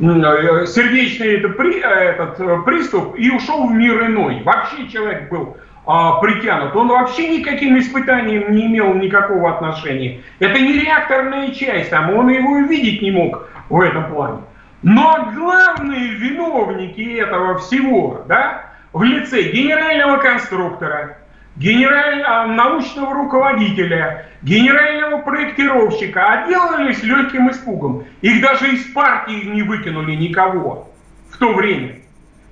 э, 0.00 0.66
сердечный 0.66 1.38
это, 1.38 1.50
при, 1.50 1.78
этот, 1.78 2.64
приступ 2.64 3.14
и 3.16 3.30
ушел 3.30 3.68
в 3.68 3.70
мир 3.70 4.06
иной. 4.06 4.42
Вообще 4.42 4.88
человек 4.88 5.30
был 5.30 5.56
а, 5.92 6.20
притянут. 6.20 6.76
Он 6.76 6.86
вообще 6.86 7.38
никаким 7.38 7.76
испытанием 7.76 8.52
не 8.52 8.66
имел 8.66 8.94
никакого 8.94 9.50
отношения. 9.50 10.20
Это 10.38 10.60
не 10.60 10.72
реакторная 10.74 11.50
часть, 11.50 11.90
там 11.90 12.14
он 12.14 12.28
его 12.28 12.58
и 12.58 12.68
видеть 12.68 13.02
не 13.02 13.10
мог 13.10 13.48
в 13.68 13.80
этом 13.80 14.04
плане. 14.04 14.38
Но 14.84 15.32
главные 15.34 16.10
виновники 16.10 17.18
этого 17.18 17.58
всего, 17.58 18.22
да, 18.28 18.66
в 18.92 19.02
лице 19.02 19.42
генерального 19.50 20.18
конструктора, 20.18 21.18
генерального 21.56 22.46
научного 22.46 23.12
руководителя, 23.12 24.26
генерального 24.42 25.22
проектировщика 25.22 26.44
отделались 26.44 27.02
легким 27.02 27.50
испугом. 27.50 28.04
Их 28.20 28.40
даже 28.40 28.72
из 28.72 28.84
партии 28.92 29.44
не 29.44 29.62
выкинули 29.62 30.14
никого 30.14 30.88
в 31.30 31.38
то 31.38 31.52
время. 31.52 31.99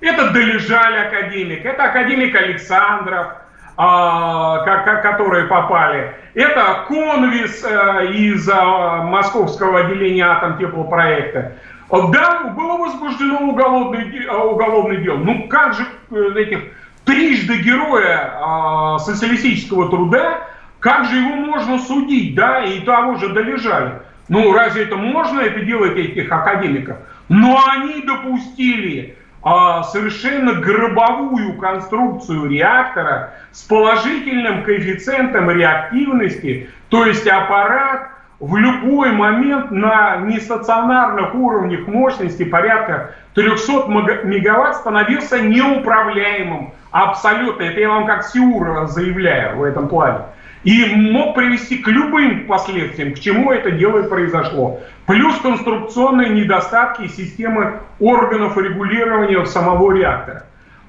Это 0.01 0.31
Долежаль 0.31 0.97
академик, 1.07 1.65
это 1.65 1.83
академик 1.83 2.33
Александров, 2.35 3.33
а, 3.75 4.59
которые 5.01 5.45
попали. 5.45 6.13
Это 6.33 6.85
Конвис 6.87 7.65
а, 7.65 8.03
из 8.03 8.47
а, 8.49 9.03
московского 9.03 9.81
отделения 9.81 10.25
атом 10.25 10.57
теплопроекта. 10.57 11.53
Да, 11.89 12.53
было 12.55 12.77
возбуждено 12.77 13.39
уголовное, 13.39 14.31
уголовное 14.31 14.97
дело. 14.97 15.17
Ну 15.17 15.47
как 15.47 15.73
же 15.73 15.85
э, 16.11 16.33
этих 16.35 16.59
трижды 17.03 17.57
героя 17.57 18.33
а, 18.39 18.99
социалистического 18.99 19.89
труда, 19.89 20.47
как 20.79 21.05
же 21.05 21.17
его 21.17 21.35
можно 21.35 21.79
судить, 21.79 22.35
да, 22.35 22.63
и 22.63 22.81
того 22.81 23.15
же 23.15 23.29
долежали. 23.29 23.93
Ну 24.29 24.53
разве 24.53 24.83
это 24.83 24.95
можно 24.95 25.41
это 25.41 25.61
делать 25.61 25.97
этих 25.97 26.31
академиков? 26.31 26.97
Но 27.27 27.59
они 27.71 28.01
допустили 28.03 29.15
а, 29.15 29.28
совершенно 29.43 30.53
гробовую 30.53 31.57
конструкцию 31.57 32.49
реактора 32.49 33.33
с 33.51 33.61
положительным 33.63 34.63
коэффициентом 34.63 35.49
реактивности, 35.49 36.69
то 36.89 37.05
есть 37.05 37.27
аппарат 37.27 38.09
в 38.39 38.55
любой 38.55 39.11
момент 39.11 39.71
на 39.71 40.17
нестационарных 40.17 41.35
уровнях 41.35 41.87
мощности 41.87 42.43
порядка 42.43 43.15
300 43.35 43.87
мегаватт 44.23 44.77
становился 44.77 45.39
неуправляемым 45.39 46.73
абсолютно. 46.91 47.63
Это 47.63 47.79
я 47.79 47.89
вам 47.89 48.05
как 48.05 48.23
Сиур 48.25 48.87
заявляю 48.87 49.57
в 49.57 49.63
этом 49.63 49.87
плане 49.87 50.19
и 50.63 50.85
мог 50.95 51.35
привести 51.35 51.77
к 51.77 51.87
любым 51.87 52.45
последствиям, 52.45 53.13
к 53.13 53.19
чему 53.19 53.51
это 53.51 53.71
дело 53.71 54.05
и 54.05 54.09
произошло. 54.09 54.81
Плюс 55.05 55.37
конструкционные 55.39 56.29
недостатки 56.29 57.07
системы 57.07 57.79
органов 57.99 58.57
регулирования 58.57 59.45
самого 59.45 59.93
реактора. 59.93 60.45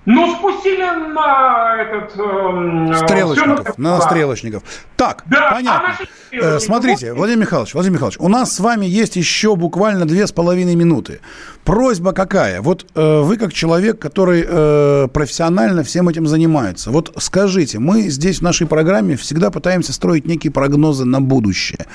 Ну, 0.07 0.35
спустили 0.35 0.83
на 1.13 1.77
этот... 1.79 2.13
Э, 2.19 3.05
стрелочников, 3.05 3.79
на, 3.79 3.97
на 3.97 4.01
стрелочников. 4.01 4.63
Так, 4.97 5.25
да, 5.27 5.53
понятно. 5.53 5.95
А 6.33 6.37
э, 6.37 6.59
смотрите, 6.59 7.13
Владимир 7.13 7.41
Михайлович, 7.41 7.75
Владимир 7.75 7.97
Михайлович, 7.97 8.19
у 8.19 8.29
нас 8.29 8.55
с 8.55 8.61
вами 8.61 8.87
есть 8.87 9.17
еще 9.17 9.57
буквально 9.57 10.07
две 10.07 10.27
с 10.27 10.33
половиной 10.33 10.75
минуты. 10.75 11.21
Просьба 11.65 12.13
какая? 12.13 12.63
Вот 12.63 12.87
э, 12.95 13.21
вы 13.21 13.37
как 13.37 13.53
человек, 13.53 13.99
который 13.99 14.45
э, 14.47 15.09
профессионально 15.13 15.85
всем 15.85 16.09
этим 16.09 16.27
занимается, 16.27 16.91
вот 16.91 17.13
скажите, 17.19 17.79
мы 17.79 18.03
здесь 18.09 18.39
в 18.39 18.43
нашей 18.43 18.67
программе 18.67 19.17
всегда 19.17 19.51
пытаемся 19.51 19.93
строить 19.93 20.27
некие 20.27 20.51
прогнозы 20.51 21.05
на 21.05 21.21
будущее. 21.21 21.87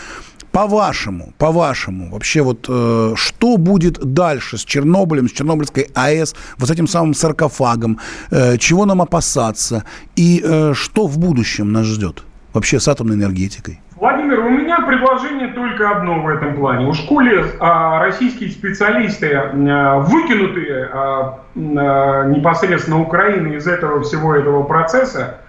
По-вашему, 0.56 1.34
по-вашему, 1.38 2.12
вообще 2.12 2.42
вот 2.42 2.68
э, 2.70 3.14
что 3.18 3.58
будет 3.58 4.14
дальше 4.14 4.58
с 4.58 4.64
Чернобылем, 4.64 5.28
с 5.28 5.34
Чернобыльской 5.34 5.90
АЭС, 5.94 6.34
вот 6.58 6.70
с 6.70 6.72
этим 6.72 6.88
самым 6.88 7.14
саркофагом, 7.14 8.00
э, 8.32 8.58
чего 8.58 8.86
нам 8.86 9.02
опасаться 9.02 9.84
и 10.16 10.42
э, 10.42 10.72
что 10.74 11.08
в 11.08 11.18
будущем 11.20 11.74
нас 11.74 11.86
ждет 11.86 12.24
вообще 12.54 12.80
с 12.80 12.88
атомной 12.88 13.16
энергетикой? 13.16 13.82
Владимир, 13.98 14.40
у 14.40 14.50
меня 14.50 14.80
предложение 14.80 15.50
только 15.50 15.90
одно 15.90 16.22
в 16.22 16.28
этом 16.30 16.56
плане. 16.56 16.88
У 16.88 16.94
школе 16.94 17.46
а, 17.60 18.00
российские 18.00 18.50
специалисты, 18.50 19.34
а, 19.34 20.00
выкинутые 20.00 20.90
а, 20.92 21.40
а, 21.56 22.24
непосредственно 22.28 23.02
Украины 23.02 23.56
из 23.56 23.68
этого 23.68 24.04
всего 24.04 24.34
этого 24.36 24.64
процесса, 24.64 25.40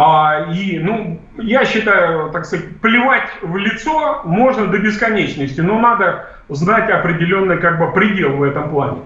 а, 0.00 0.52
и, 0.52 0.78
ну, 0.78 1.20
я 1.38 1.64
считаю, 1.64 2.30
так 2.30 2.44
сказать, 2.44 2.80
плевать 2.80 3.28
в 3.42 3.56
лицо 3.56 4.22
можно 4.24 4.68
до 4.68 4.78
бесконечности, 4.78 5.60
но 5.60 5.80
надо 5.80 6.28
знать 6.48 6.88
определенный 6.88 7.58
как 7.58 7.80
бы 7.80 7.90
предел 7.90 8.36
в 8.36 8.44
этом 8.44 8.70
плане. 8.70 8.98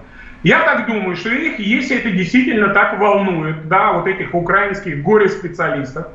Я 0.43 0.59
так 0.59 0.85
думаю, 0.85 1.15
что 1.15 1.29
их, 1.29 1.57
если 1.57 1.97
это 1.97 2.11
действительно 2.11 2.75
так 2.75 2.99
волнует, 2.99 3.67
да, 3.67 3.93
вот 3.93 4.05
этих 4.05 4.35
украинских 4.35 5.01
горе-специалистов, 5.01 6.09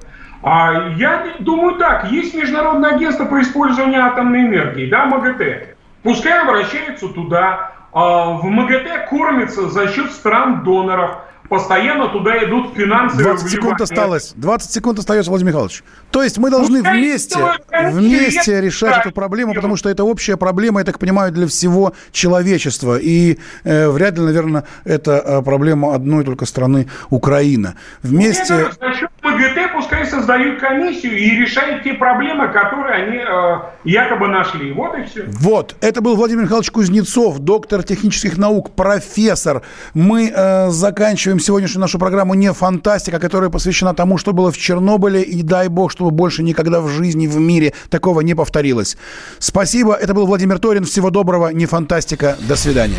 а 0.44 0.92
я 0.96 1.24
думаю 1.40 1.74
так, 1.74 2.12
есть 2.12 2.36
Международное 2.36 2.94
агентство 2.94 3.24
по 3.24 3.40
использованию 3.40 4.04
атомной 4.04 4.42
энергии, 4.42 4.88
да, 4.88 5.06
МАГАТЭ. 5.06 5.74
Пускай 6.04 6.40
обращаются 6.40 7.08
туда, 7.08 7.72
а 7.92 8.26
в 8.26 8.44
МАГАТЭ 8.44 9.08
кормится 9.10 9.68
за 9.70 9.88
счет 9.88 10.12
стран-доноров, 10.12 11.16
постоянно 11.48 12.08
туда 12.08 12.44
идут 12.44 12.74
финансовые 12.74 13.24
20 13.24 13.50
секунд 13.50 13.80
осталось. 13.80 14.32
20 14.36 14.70
секунд 14.70 14.98
остается, 14.98 15.30
Владимир 15.30 15.52
Михайлович. 15.52 15.82
То 16.10 16.22
есть 16.22 16.38
мы 16.38 16.50
должны 16.50 16.82
ну, 16.82 16.90
вместе, 16.90 17.38
вместе 17.70 18.60
решать 18.60 18.90
да, 18.90 19.00
эту 19.00 19.12
проблему, 19.12 19.54
потому 19.54 19.76
что 19.76 19.88
это 19.88 20.04
общая 20.04 20.36
проблема, 20.36 20.80
я 20.80 20.84
так 20.84 20.98
понимаю, 20.98 21.32
для 21.32 21.46
всего 21.46 21.92
человечества. 22.12 22.98
И 22.98 23.38
э, 23.64 23.88
вряд 23.88 24.16
ли, 24.16 24.24
наверное, 24.24 24.64
это 24.84 25.22
э, 25.24 25.42
проблема 25.42 25.94
одной 25.94 26.24
только 26.24 26.46
страны 26.46 26.88
Украина. 27.10 27.76
Вместе... 28.02 28.68
Ну, 28.80 28.88
МГТ 29.30 29.72
пускай 29.74 30.06
создают 30.06 30.60
комиссию 30.60 31.16
и 31.18 31.30
решают 31.30 31.82
те 31.82 31.94
проблемы, 31.94 32.48
которые 32.48 32.94
они 32.94 33.18
э, 33.18 33.60
якобы 33.84 34.28
нашли. 34.28 34.72
Вот 34.72 34.96
и 34.96 35.04
все. 35.04 35.24
Вот. 35.26 35.76
Это 35.80 36.00
был 36.00 36.16
Владимир 36.16 36.44
Михайлович 36.44 36.70
Кузнецов, 36.70 37.38
доктор 37.38 37.82
технических 37.82 38.38
наук, 38.38 38.74
профессор. 38.74 39.62
Мы 39.94 40.32
э, 40.34 40.70
заканчиваем 40.70 41.40
сегодняшнюю 41.40 41.82
нашу 41.82 41.98
программу 41.98 42.34
«Не 42.34 42.52
фантастика», 42.52 43.18
которая 43.18 43.50
посвящена 43.50 43.94
тому, 43.94 44.18
что 44.18 44.32
было 44.32 44.50
в 44.50 44.58
Чернобыле. 44.58 45.22
И 45.22 45.42
дай 45.42 45.68
бог, 45.68 45.90
чтобы 45.90 46.10
больше 46.10 46.42
никогда 46.42 46.80
в 46.80 46.88
жизни, 46.88 47.26
в 47.26 47.38
мире 47.38 47.74
такого 47.90 48.20
не 48.20 48.34
повторилось. 48.34 48.96
Спасибо. 49.38 49.94
Это 49.94 50.14
был 50.14 50.26
Владимир 50.26 50.58
Торин. 50.58 50.84
Всего 50.84 51.10
доброго. 51.10 51.48
Не 51.48 51.66
фантастика. 51.66 52.36
До 52.48 52.56
свидания. 52.56 52.98